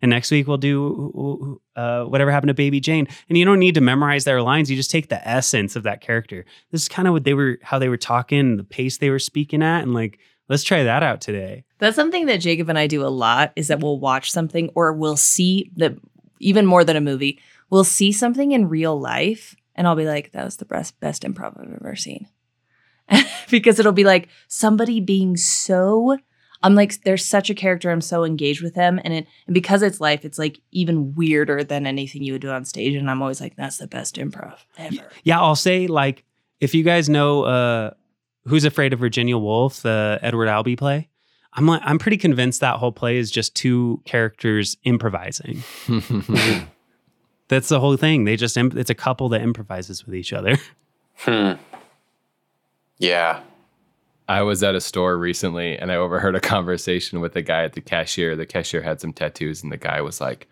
[0.00, 3.06] And next week we'll do uh, whatever happened to Baby Jane.
[3.28, 4.70] And you don't need to memorize their lines.
[4.70, 6.44] You just take the essence of that character.
[6.70, 9.18] This is kind of what they were, how they were talking, the pace they were
[9.18, 10.18] speaking at, and like,
[10.48, 11.64] let's try that out today.
[11.78, 14.92] That's something that Jacob and I do a lot is that we'll watch something or
[14.92, 15.96] we'll see that
[16.40, 17.40] even more than a movie,
[17.70, 21.22] we'll see something in real life and I'll be like, that was the best best
[21.22, 22.28] improv I've ever seen.
[23.50, 26.18] because it'll be like somebody being so
[26.62, 27.90] I'm like, there's such a character.
[27.90, 31.64] I'm so engaged with him, And it and because it's life, it's like even weirder
[31.64, 32.94] than anything you would do on stage.
[32.94, 35.08] And I'm always like, that's the best improv ever.
[35.24, 36.24] Yeah, I'll say like
[36.60, 37.90] if you guys know uh
[38.46, 41.08] Who's Afraid of Virginia Woolf, the Edward Albee play,
[41.54, 45.62] I'm like I'm pretty convinced that whole play is just two characters improvising.
[47.48, 48.24] That's the whole thing.
[48.24, 50.56] They just imp- it's a couple that improvises with each other.
[51.18, 51.52] Hmm.
[52.98, 53.42] Yeah.
[54.28, 57.72] I was at a store recently and I overheard a conversation with a guy at
[57.72, 58.36] the cashier.
[58.36, 60.48] The cashier had some tattoos, and the guy was like,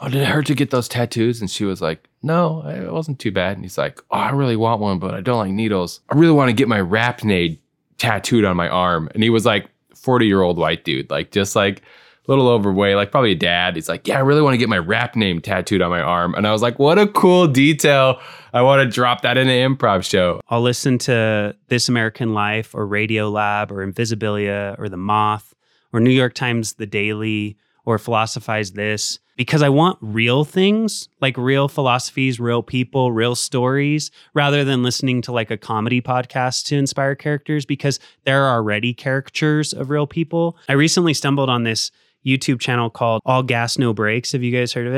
[0.00, 1.40] Oh, did it hurt to get those tattoos?
[1.40, 3.56] And she was like, No, it wasn't too bad.
[3.56, 6.00] And he's like, Oh, I really want one, but I don't like needles.
[6.08, 7.58] I really want to get my Rapnade
[7.98, 9.08] tattooed on my arm.
[9.14, 12.96] And he was like, 40 year old white dude, like just like a little overweight,
[12.96, 13.76] like probably a dad.
[13.76, 16.34] He's like, Yeah, I really want to get my rap name tattooed on my arm.
[16.34, 18.20] And I was like, What a cool detail.
[18.52, 20.40] I want to drop that in an improv show.
[20.48, 25.54] I'll listen to This American Life or Radiolab or Invisibilia or The Moth
[25.92, 31.36] or New York Times The Daily or Philosophize This because I want real things, like
[31.38, 36.76] real philosophies, real people, real stories, rather than listening to like a comedy podcast to
[36.76, 40.58] inspire characters because there are already caricatures of real people.
[40.68, 41.90] I recently stumbled on this
[42.24, 44.32] YouTube channel called All Gas No Brakes.
[44.32, 44.94] Have you guys heard of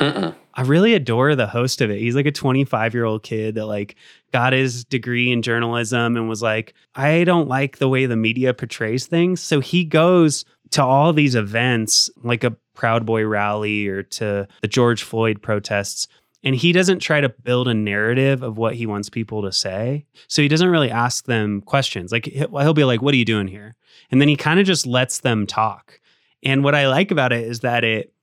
[0.00, 0.34] it?
[0.54, 1.98] I really adore the host of it.
[1.98, 3.96] He's like a 25 year old kid that like
[4.32, 8.54] got his degree in journalism and was like, I don't like the way the media
[8.54, 9.40] portrays things.
[9.40, 14.68] So he goes to all these events, like a Proud Boy rally or to the
[14.68, 16.08] George Floyd protests.
[16.42, 20.06] And he doesn't try to build a narrative of what he wants people to say.
[20.26, 22.12] So he doesn't really ask them questions.
[22.12, 23.76] Like he'll be like, What are you doing here?
[24.10, 26.00] And then he kind of just lets them talk.
[26.42, 28.14] And what I like about it is that it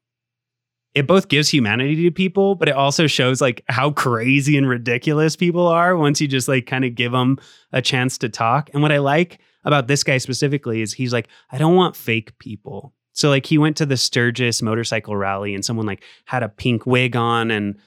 [0.93, 5.35] it both gives humanity to people, but it also shows like how crazy and ridiculous
[5.35, 7.37] people are once you just like kind of give them
[7.71, 8.69] a chance to talk.
[8.73, 12.37] And what I like about this guy specifically is he's like, I don't want fake
[12.39, 12.93] people.
[13.13, 16.85] So like he went to the Sturgis motorcycle rally and someone like had a pink
[16.85, 17.77] wig on and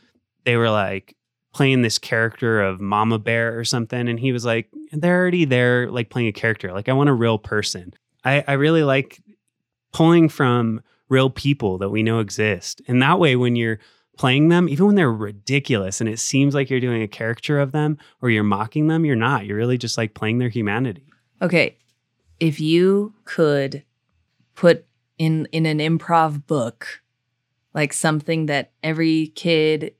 [0.45, 1.17] they were like
[1.53, 4.09] playing this character of Mama Bear or something.
[4.09, 6.73] And he was like, they're already there like playing a character.
[6.73, 7.95] Like I want a real person.
[8.25, 9.21] I, I really like
[9.93, 12.81] pulling from real people that we know exist.
[12.89, 13.81] And that way, when you're
[14.17, 17.73] playing them, even when they're ridiculous and it seems like you're doing a caricature of
[17.73, 19.45] them or you're mocking them, you're not.
[19.45, 21.05] You're really just like playing their humanity.
[21.43, 21.77] Okay.
[22.39, 23.85] If you could
[24.55, 24.87] put
[25.19, 27.03] in in an improv book
[27.75, 29.95] like something that every kid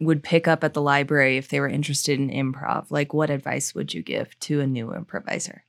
[0.00, 3.74] would pick up at the library if they were interested in improv, like what advice
[3.74, 5.64] would you give to a new improviser?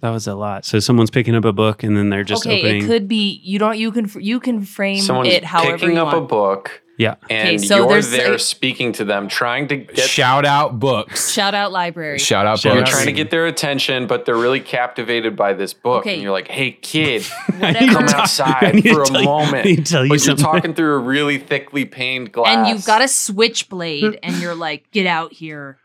[0.00, 0.64] That was a lot.
[0.64, 2.84] So someone's picking up a book and then they're just okay, opening.
[2.84, 5.96] it could be you don't you can you can frame Someone's it however you're picking
[5.96, 7.14] you up a book yeah.
[7.30, 10.80] and Okay, so you're there's there a- speaking to them, trying to get Shout out
[10.80, 11.30] books.
[11.30, 12.18] Shout out library.
[12.18, 12.90] Shout out Shout you're books.
[12.90, 12.94] out.
[12.96, 16.00] trying to get their attention, but they're really captivated by this book.
[16.02, 16.14] Okay.
[16.14, 17.24] And you're like, hey, kid,
[17.60, 19.64] I need to come talk- outside for a tell moment.
[19.64, 22.56] need tell you but you're talking through a really thickly paned glass.
[22.56, 25.78] and you've got a switchblade and you're like get out here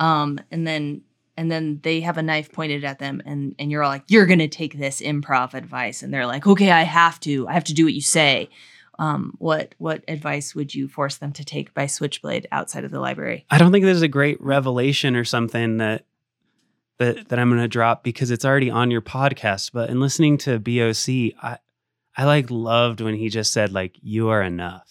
[0.00, 1.02] um and then
[1.36, 4.26] and then they have a knife pointed at them and and you're all like you're
[4.26, 7.74] gonna take this improv advice and they're like okay i have to i have to
[7.74, 8.48] do what you say
[8.98, 13.00] um what what advice would you force them to take by switchblade outside of the
[13.00, 16.04] library I don't think there's a great revelation or something that
[16.98, 19.72] that that I'm to drop because it's already on your podcast.
[19.72, 21.58] But in listening to BOC, I
[22.16, 24.90] I like loved when he just said like you are enough.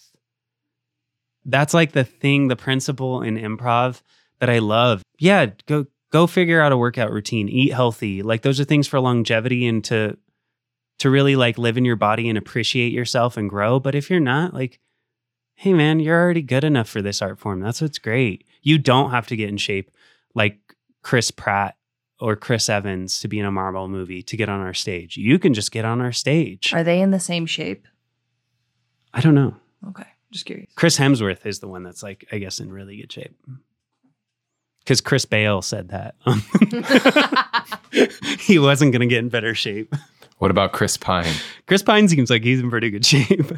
[1.46, 4.00] That's like the thing, the principle in improv
[4.40, 5.02] that I love.
[5.18, 8.22] Yeah, go go figure out a workout routine, eat healthy.
[8.22, 10.16] Like those are things for longevity and to
[11.00, 13.80] to really like live in your body and appreciate yourself and grow.
[13.80, 14.78] But if you're not, like
[15.56, 17.60] hey man, you're already good enough for this art form.
[17.60, 18.44] That's what's great.
[18.62, 19.90] You don't have to get in shape
[20.36, 20.58] like
[21.02, 21.76] Chris Pratt
[22.20, 25.16] or Chris Evans to be in a Marvel movie to get on our stage.
[25.16, 26.72] You can just get on our stage.
[26.72, 27.88] Are they in the same shape?
[29.12, 29.56] I don't know.
[29.88, 30.72] Okay, just curious.
[30.76, 33.36] Chris Hemsworth is the one that's like, I guess, in really good shape.
[34.84, 36.14] Because Chris Bale said that
[38.38, 39.94] he wasn't going to get in better shape.
[40.38, 41.32] What about Chris Pine?
[41.66, 43.52] Chris Pine seems like he's in pretty good shape,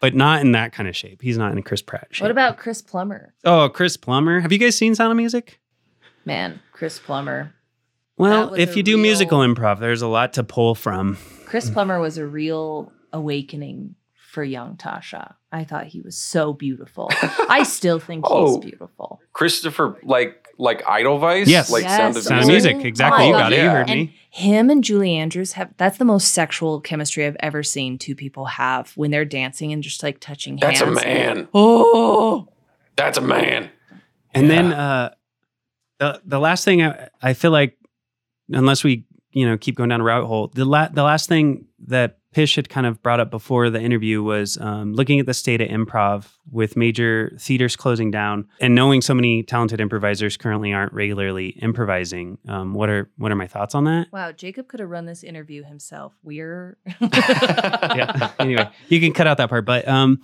[0.00, 1.22] but not in that kind of shape.
[1.22, 2.22] He's not in a Chris Pratt shape.
[2.22, 3.34] What about Chris Plummer?
[3.44, 4.40] oh Chris Plummer?
[4.40, 5.60] Have you guys seen Sound of Music?
[6.24, 7.54] Man, Chris Plummer.
[8.16, 11.18] Well, if a you do real- musical improv, there's a lot to pull from.
[11.46, 15.34] Chris Plummer was a real awakening for young Tasha.
[15.52, 17.10] I thought he was so beautiful.
[17.48, 18.56] I still think Oh.
[18.60, 19.20] he's beautiful.
[19.32, 21.70] Christopher, like like Edelweiss, Yes.
[21.70, 21.96] like Yes.
[21.96, 22.72] Sound of Sound of Music.
[22.76, 23.28] Music, exactly.
[23.28, 23.62] you Oh, got it.
[23.62, 24.14] You heard And me.
[24.30, 28.44] him and Julie Andrews have that's the most sexual chemistry I've ever seen two people
[28.46, 30.80] have when they're dancing and just like touching hands.
[30.80, 31.48] That's a man.
[31.54, 32.48] Oh,
[32.96, 33.70] That's a man.
[34.34, 35.14] And then uh,
[35.98, 37.76] the the last thing I, I feel like,
[38.52, 41.66] unless we you know keep going down a rabbit hole, the la- the last thing
[41.86, 45.34] that Pish had kind of brought up before the interview was um, looking at the
[45.34, 50.72] state of improv with major theaters closing down and knowing so many talented improvisers currently
[50.72, 52.38] aren't regularly improvising.
[52.46, 54.08] Um, what are what are my thoughts on that?
[54.12, 54.32] wow!
[54.32, 56.14] Jacob could have run this interview himself.
[56.22, 58.32] We're yeah.
[58.38, 60.20] anyway, you can cut out that part, but um,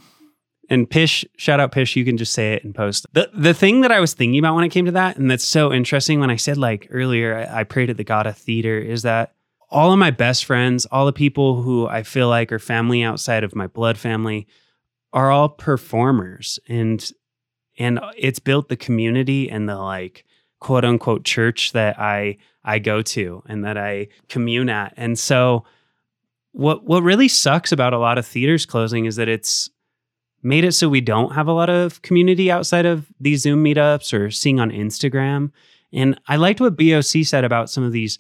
[0.68, 1.96] and Pish, shout out Pish.
[1.96, 3.06] You can just say it in post.
[3.12, 5.44] The the thing that I was thinking about when it came to that, and that's
[5.44, 8.78] so interesting when I said like earlier, I, I prayed at the God of Theater,
[8.78, 9.34] is that
[9.70, 13.44] all of my best friends, all the people who I feel like are family outside
[13.44, 14.46] of my blood family,
[15.12, 17.10] are all performers, and
[17.78, 20.24] and it's built the community and the like
[20.60, 25.64] quote unquote church that I I go to and that I commune at, and so
[26.52, 29.70] what what really sucks about a lot of theaters closing is that it's
[30.44, 34.12] made it so we don't have a lot of community outside of these Zoom meetups
[34.12, 35.50] or seeing on Instagram.
[35.92, 38.18] And I liked what BOC said about some of these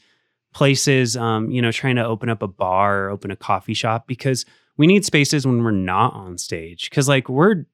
[0.54, 4.06] places, um, you know, trying to open up a bar or open a coffee shop
[4.06, 4.46] because
[4.78, 6.88] we need spaces when we're not on stage.
[6.88, 7.66] Because like we're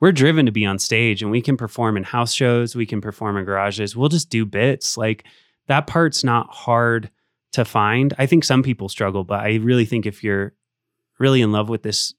[0.00, 3.00] we're driven to be on stage and we can perform in house shows, we can
[3.00, 3.94] perform in garages.
[3.94, 4.96] We'll just do bits.
[4.96, 5.24] Like
[5.68, 7.10] that part's not hard
[7.52, 8.14] to find.
[8.18, 10.54] I think some people struggle, but I really think if you're
[11.18, 12.14] really in love with this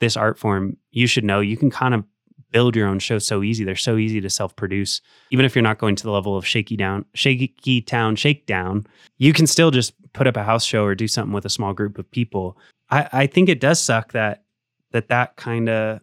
[0.00, 2.04] this art form, you should know you can kind of
[2.52, 3.64] build your own show so easy.
[3.64, 5.00] They're so easy to self-produce.
[5.30, 8.86] Even if you're not going to the level of shaky down, shaky town shakedown,
[9.18, 11.72] you can still just put up a house show or do something with a small
[11.72, 12.56] group of people.
[12.90, 14.44] I, I think it does suck that
[14.92, 16.00] that that kind of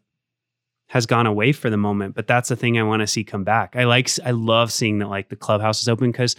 [0.87, 3.43] has gone away for the moment, but that's the thing I want to see come
[3.43, 3.75] back.
[3.75, 6.35] I like I love seeing that like the clubhouse is open because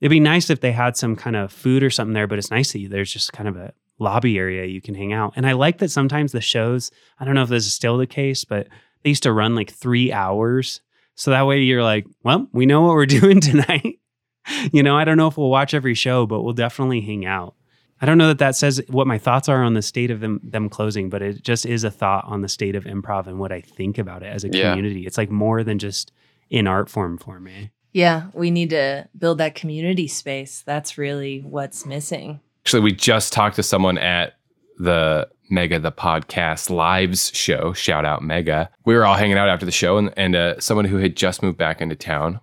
[0.00, 2.50] it'd be nice if they had some kind of food or something there, but it's
[2.50, 5.32] nice that you, there's just kind of a lobby area you can hang out.
[5.36, 8.06] And I like that sometimes the shows, I don't know if this is still the
[8.06, 8.68] case, but
[9.02, 10.80] they used to run like three hours.
[11.14, 13.98] So that way you're like, well, we know what we're doing tonight.
[14.72, 17.54] you know, I don't know if we'll watch every show, but we'll definitely hang out.
[18.00, 20.40] I don't know that that says what my thoughts are on the state of them
[20.44, 23.50] them closing, but it just is a thought on the state of improv and what
[23.50, 24.70] I think about it as a Yeah.
[24.70, 25.04] community.
[25.04, 26.12] It's like more than just
[26.48, 27.70] in art form for me.
[27.92, 28.28] yeah.
[28.34, 30.62] We need to build that community space.
[30.64, 32.38] That's really what's missing.
[32.64, 34.34] Actually, we just talked to someone at
[34.78, 37.72] the Mega the Podcast Lives show.
[37.72, 38.70] Shout out Mega.
[38.84, 41.42] We were all hanging out after the show, and, and uh, someone who had just
[41.42, 42.40] moved back into town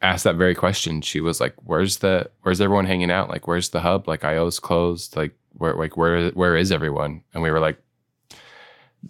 [0.00, 1.00] asked that very question.
[1.00, 3.28] She was like, "Where's the Where's everyone hanging out?
[3.28, 4.08] Like, where's the hub?
[4.08, 5.16] Like, IO's closed.
[5.16, 7.78] Like, where like where where is everyone?" And we were like,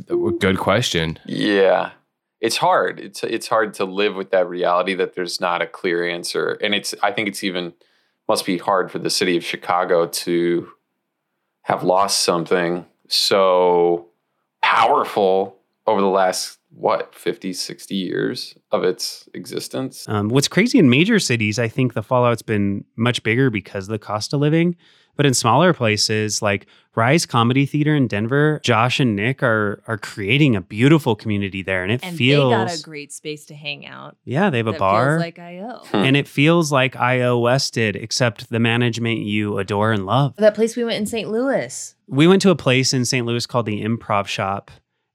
[0.07, 1.93] "Good question." Yeah.
[2.41, 3.01] It's hard.
[3.01, 6.57] It's it's hard to live with that reality that there's not a clear answer.
[6.63, 7.73] And it's I think it's even
[8.29, 10.69] must be hard for the city of Chicago to
[11.63, 14.09] have lost something so
[14.63, 15.57] powerful
[15.87, 20.07] over the last what 50 60 years of its existence.
[20.09, 23.93] Um, what's crazy in major cities, I think the fallout's been much bigger because of
[23.93, 24.77] the cost of living.
[25.19, 29.99] But in smaller places like Rise Comedy Theater in Denver, Josh and Nick are are
[29.99, 33.55] creating a beautiful community there, and it And feels they got a great space to
[33.55, 34.17] hang out.
[34.25, 35.83] yeah they have a bar, feels like IO.
[35.93, 40.37] and it feels like IO West did, except the management you adore and love.
[40.37, 41.29] That place we went in St.
[41.29, 41.95] Louis.
[42.07, 43.27] we went to a place in St.
[43.27, 44.71] Louis called the Improv Shop,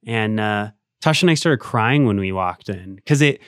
[0.05, 3.39] and uh, Tasha and I started crying when we walked in because it,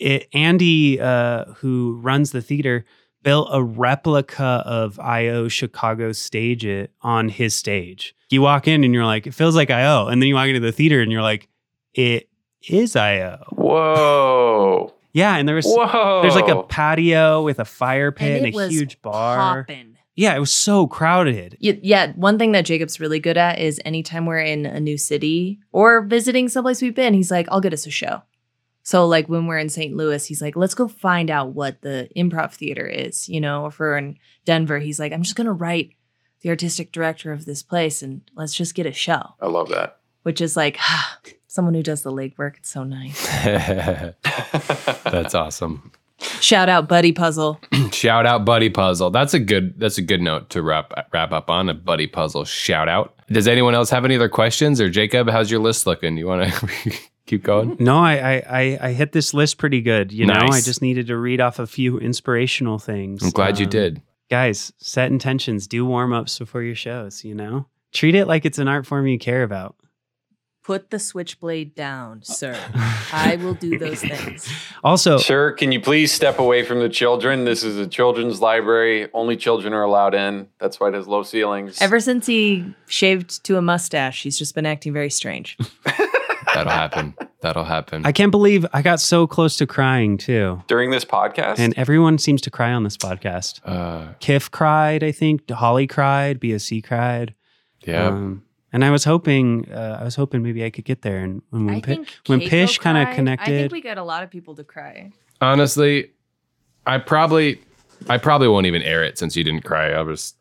[0.00, 2.84] it Andy, uh, who runs the theater,
[3.22, 8.14] built a replica of IO Chicago stage it on his stage.
[8.30, 10.60] You walk in and you're like, it feels like IO, and then you walk into
[10.60, 11.48] the theater and you're like,
[11.94, 12.28] it
[12.68, 13.42] is IO.
[13.52, 14.94] Whoa.
[15.14, 16.20] Yeah, and there was Whoa.
[16.22, 19.64] there's like a patio with a fire pit and, it a was huge bar.
[19.64, 19.96] Poppin'.
[20.14, 21.56] Yeah, it was so crowded.
[21.62, 24.98] Y- Yeah, one thing that Jacob's really good at is anytime we're in a new
[24.98, 28.22] city or visiting someplace we've been, he's like, I'll get us a show.
[28.88, 29.94] So like when we're in St.
[29.94, 33.78] Louis, he's like, let's go find out what the improv theater is, you know, if
[33.78, 35.90] we're in Denver, he's like, I'm just gonna write
[36.40, 39.34] the artistic director of this place and let's just get a show.
[39.42, 39.98] I love that.
[40.22, 40.78] Which is like
[41.48, 42.56] someone who does the legwork.
[42.56, 43.26] It's so nice.
[45.04, 45.92] That's awesome.
[46.40, 47.60] Shout out Buddy Puzzle.
[47.92, 49.10] Shout out Buddy Puzzle.
[49.10, 52.46] That's a good that's a good note to wrap wrap up on a Buddy Puzzle
[52.46, 53.14] shout out.
[53.30, 56.16] Does anyone else have any other questions or Jacob, how's your list looking?
[56.16, 56.92] You want to
[57.28, 57.76] keep going?
[57.78, 60.10] No, I, I I I hit this list pretty good.
[60.12, 63.22] You know, I just needed to read off a few inspirational things.
[63.22, 64.02] I'm glad you Um, did.
[64.30, 67.66] Guys, set intentions, do warm ups before your shows, you know?
[67.92, 69.74] Treat it like it's an art form you care about.
[70.62, 72.54] Put the switchblade down, sir.
[73.10, 74.46] I will do those things.
[74.84, 77.44] Also, Sir, can you please step away from the children?
[77.44, 79.08] This is a children's library.
[79.12, 80.46] Only children are allowed in.
[80.60, 81.80] That's why it has low ceilings.
[81.82, 85.56] Ever since he shaved to a mustache, he's just been acting very strange.
[86.54, 87.14] That'll happen.
[87.40, 88.04] That'll happen.
[88.06, 90.62] I can't believe I got so close to crying too.
[90.66, 91.58] During this podcast?
[91.58, 93.60] And everyone seems to cry on this podcast.
[93.64, 95.48] uh, Kiff cried, I think.
[95.50, 96.40] Holly cried.
[96.40, 97.34] BOC cried.
[97.86, 98.06] yeah.
[98.06, 101.18] Um, and I was hoping, uh, I was hoping maybe I could get there.
[101.18, 104.02] And when when, I Pi- when Pish kind of connected, I think we got a
[104.04, 105.10] lot of people to cry.
[105.40, 106.10] Honestly,
[106.86, 107.60] I probably
[108.08, 109.92] I probably won't even air it since you didn't cry.
[109.92, 110.36] I'll just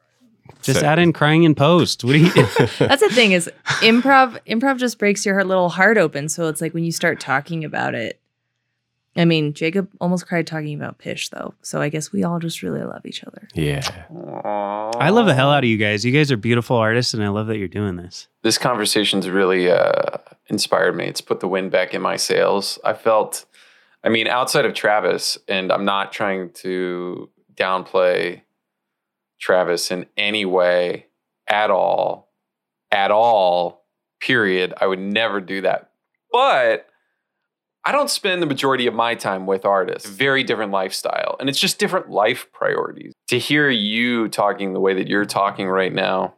[0.62, 2.04] just say- add in crying in post.
[2.04, 2.30] What do you?
[2.80, 3.50] That's the thing is
[3.82, 6.30] improv improv just breaks your little heart open.
[6.30, 8.20] So it's like when you start talking about it.
[9.16, 11.56] I mean, Jacob almost cried talking about Pish though.
[11.64, 13.48] So I guess we all just really love each other.
[13.56, 13.82] Yeah.
[15.00, 16.06] I love the hell out of you guys.
[16.06, 18.28] You guys are beautiful artists, and I love that you're doing this.
[18.44, 20.18] this conversation's really uh,
[20.50, 21.06] inspired me.
[21.06, 22.78] It's put the wind back in my sails.
[22.84, 23.46] I felt,
[24.04, 28.42] I mean, outside of Travis, and I'm not trying to downplay
[29.40, 31.08] Travis in any way
[31.48, 32.30] at all,
[32.92, 33.86] at all,
[34.20, 34.74] period.
[34.80, 35.92] I would never do that.
[36.32, 36.88] But
[37.86, 40.10] I don't spend the majority of my time with artists.
[40.10, 41.38] Very different lifestyle.
[41.40, 43.14] And it's just different life priorities.
[43.30, 46.34] To hear you talking the way that you're talking right now,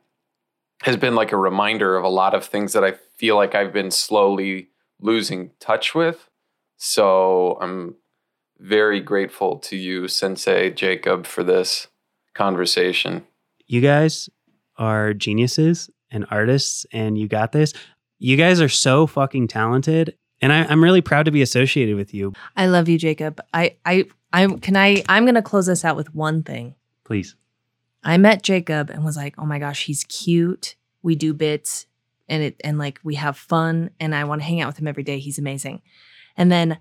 [0.83, 3.73] has been like a reminder of a lot of things that I feel like I've
[3.73, 4.69] been slowly
[5.01, 6.29] losing touch with.
[6.77, 7.95] So I'm
[8.59, 11.87] very grateful to you, Sensei Jacob, for this
[12.39, 13.27] conversation.
[13.67, 14.29] You guys
[14.77, 17.73] are geniuses and artists, and you got this.
[18.17, 22.13] You guys are so fucking talented, and I, I'm really proud to be associated with
[22.13, 22.31] you.
[22.55, 23.41] I love you, Jacob.
[23.53, 26.75] I I I can I I'm gonna close this out with one thing.
[27.03, 27.35] Please.
[28.05, 30.75] I met Jacob and was like, oh my gosh, he's cute.
[31.03, 31.87] We do bits
[32.29, 34.87] and it and like we have fun and I want to hang out with him
[34.87, 35.19] every day.
[35.19, 35.81] He's amazing.
[36.37, 36.79] And then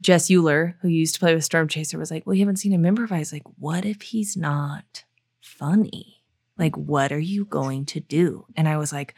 [0.00, 2.86] Jess Euler, who used to play with Stormchaser, was like, Well, you haven't seen him
[2.86, 3.32] improvise.
[3.32, 5.04] Like, what if he's not
[5.40, 6.22] funny?
[6.58, 8.46] Like, what are you going to do?
[8.56, 9.14] And I was like,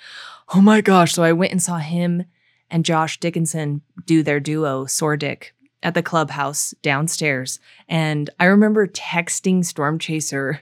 [0.54, 1.12] Oh my gosh.
[1.12, 2.24] So I went and saw him
[2.70, 5.52] and Josh Dickinson do their duo, Sordick,
[5.82, 7.60] at the clubhouse downstairs.
[7.88, 10.60] And I remember texting Stormchaser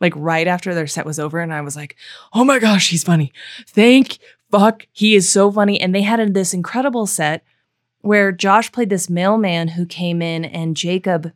[0.00, 1.40] like right after their set was over.
[1.40, 1.96] And I was like,
[2.34, 3.32] oh my gosh, he's funny.
[3.66, 4.18] Thank
[4.50, 4.86] fuck.
[4.92, 5.80] He is so funny.
[5.80, 7.44] And they had this incredible set
[8.06, 11.32] where Josh played this mailman who came in and Jacob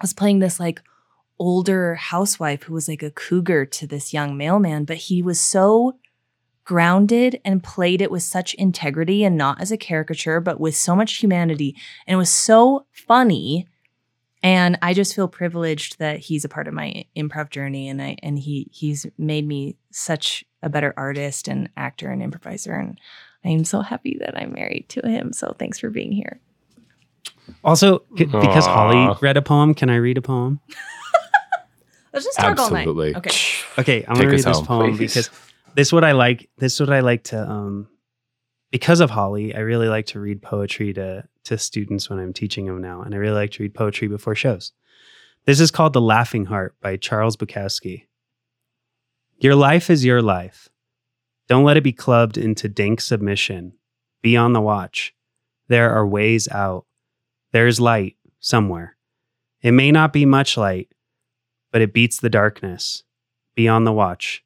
[0.00, 0.82] was playing this like
[1.38, 4.84] older housewife who was like a cougar to this young mailman.
[4.84, 5.96] But he was so
[6.64, 10.96] grounded and played it with such integrity and not as a caricature, but with so
[10.96, 11.76] much humanity.
[12.04, 13.68] And it was so funny.
[14.42, 18.16] And I just feel privileged that he's a part of my improv journey and I
[18.24, 22.74] and he he's made me such a better artist and actor and improviser.
[22.74, 22.98] And
[23.44, 25.32] I'm so happy that I'm married to him.
[25.32, 26.40] So thanks for being here.
[27.64, 30.60] Also, c- because Holly read a poem, can I read a poem?
[32.12, 33.14] Let's just talk Absolutely.
[33.14, 33.26] all night.
[33.26, 33.36] Okay.
[33.78, 35.14] Okay, I'm Take gonna read us this home, poem please.
[35.14, 35.30] because
[35.74, 36.48] this is what I like.
[36.58, 37.88] This is what I like to um
[38.72, 42.66] because of Holly, I really like to read poetry to to students when I'm teaching
[42.66, 44.72] them now, and I really like to read poetry before shows.
[45.46, 48.06] This is called The Laughing Heart by Charles Bukowski.
[49.38, 50.68] Your life is your life.
[51.50, 53.72] Don't let it be clubbed into dank submission.
[54.22, 55.12] Be on the watch.
[55.66, 56.86] There are ways out.
[57.50, 58.96] There's light somewhere.
[59.60, 60.94] It may not be much light,
[61.72, 63.02] but it beats the darkness.
[63.56, 64.44] Be on the watch.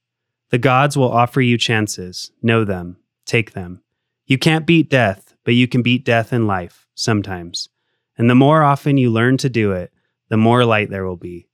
[0.49, 2.33] The gods will offer you chances.
[2.41, 2.97] Know them.
[3.27, 3.83] Take them.
[4.25, 7.69] You can't beat death, but you can beat death in life sometimes.
[8.17, 9.93] And the more often you learn to do it,
[10.31, 11.49] the more light there will be.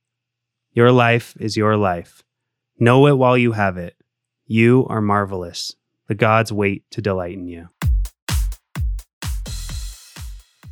[0.71, 2.23] Your life is your life.
[2.79, 3.97] Know it while you have it.
[4.51, 5.77] You are marvelous.
[6.09, 7.69] The gods wait to delight in you.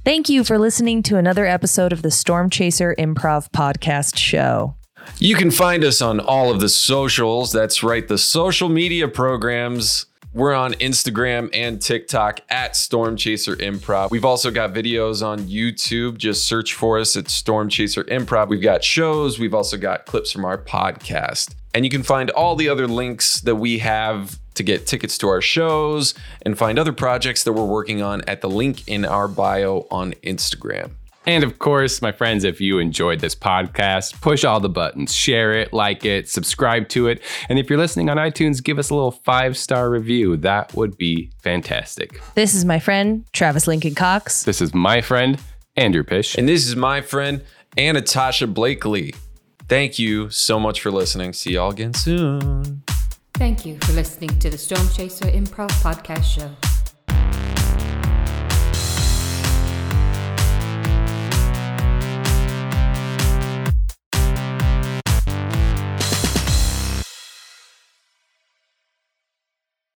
[0.03, 4.75] Thank you for listening to another episode of the Stormchaser Improv Podcast Show.
[5.19, 7.53] You can find us on all of the socials.
[7.53, 10.07] That's right, the social media programs.
[10.31, 14.11] We're on Instagram and TikTok at Stormchaser Improv.
[14.11, 16.19] We've also got videos on YouTube.
[16.19, 18.47] Just search for us at Stormchaser Improv.
[18.47, 19.39] We've got shows.
[19.39, 21.55] We've also got clips from our podcast.
[21.73, 25.29] And you can find all the other links that we have to get tickets to
[25.29, 29.27] our shows and find other projects that we're working on at the link in our
[29.27, 30.91] bio on Instagram.
[31.25, 35.53] And of course, my friends, if you enjoyed this podcast, push all the buttons, share
[35.53, 37.21] it, like it, subscribe to it.
[37.49, 40.37] And if you're listening on iTunes, give us a little five star review.
[40.37, 42.21] That would be fantastic.
[42.35, 44.43] This is my friend, Travis Lincoln Cox.
[44.43, 45.39] This is my friend,
[45.75, 46.35] Andrew Pish.
[46.35, 47.43] And this is my friend,
[47.77, 49.13] Anatasha Blakely.
[49.67, 51.33] Thank you so much for listening.
[51.33, 52.81] See y'all again soon.
[53.35, 56.68] Thank you for listening to the Stormchaser Improv Podcast Show.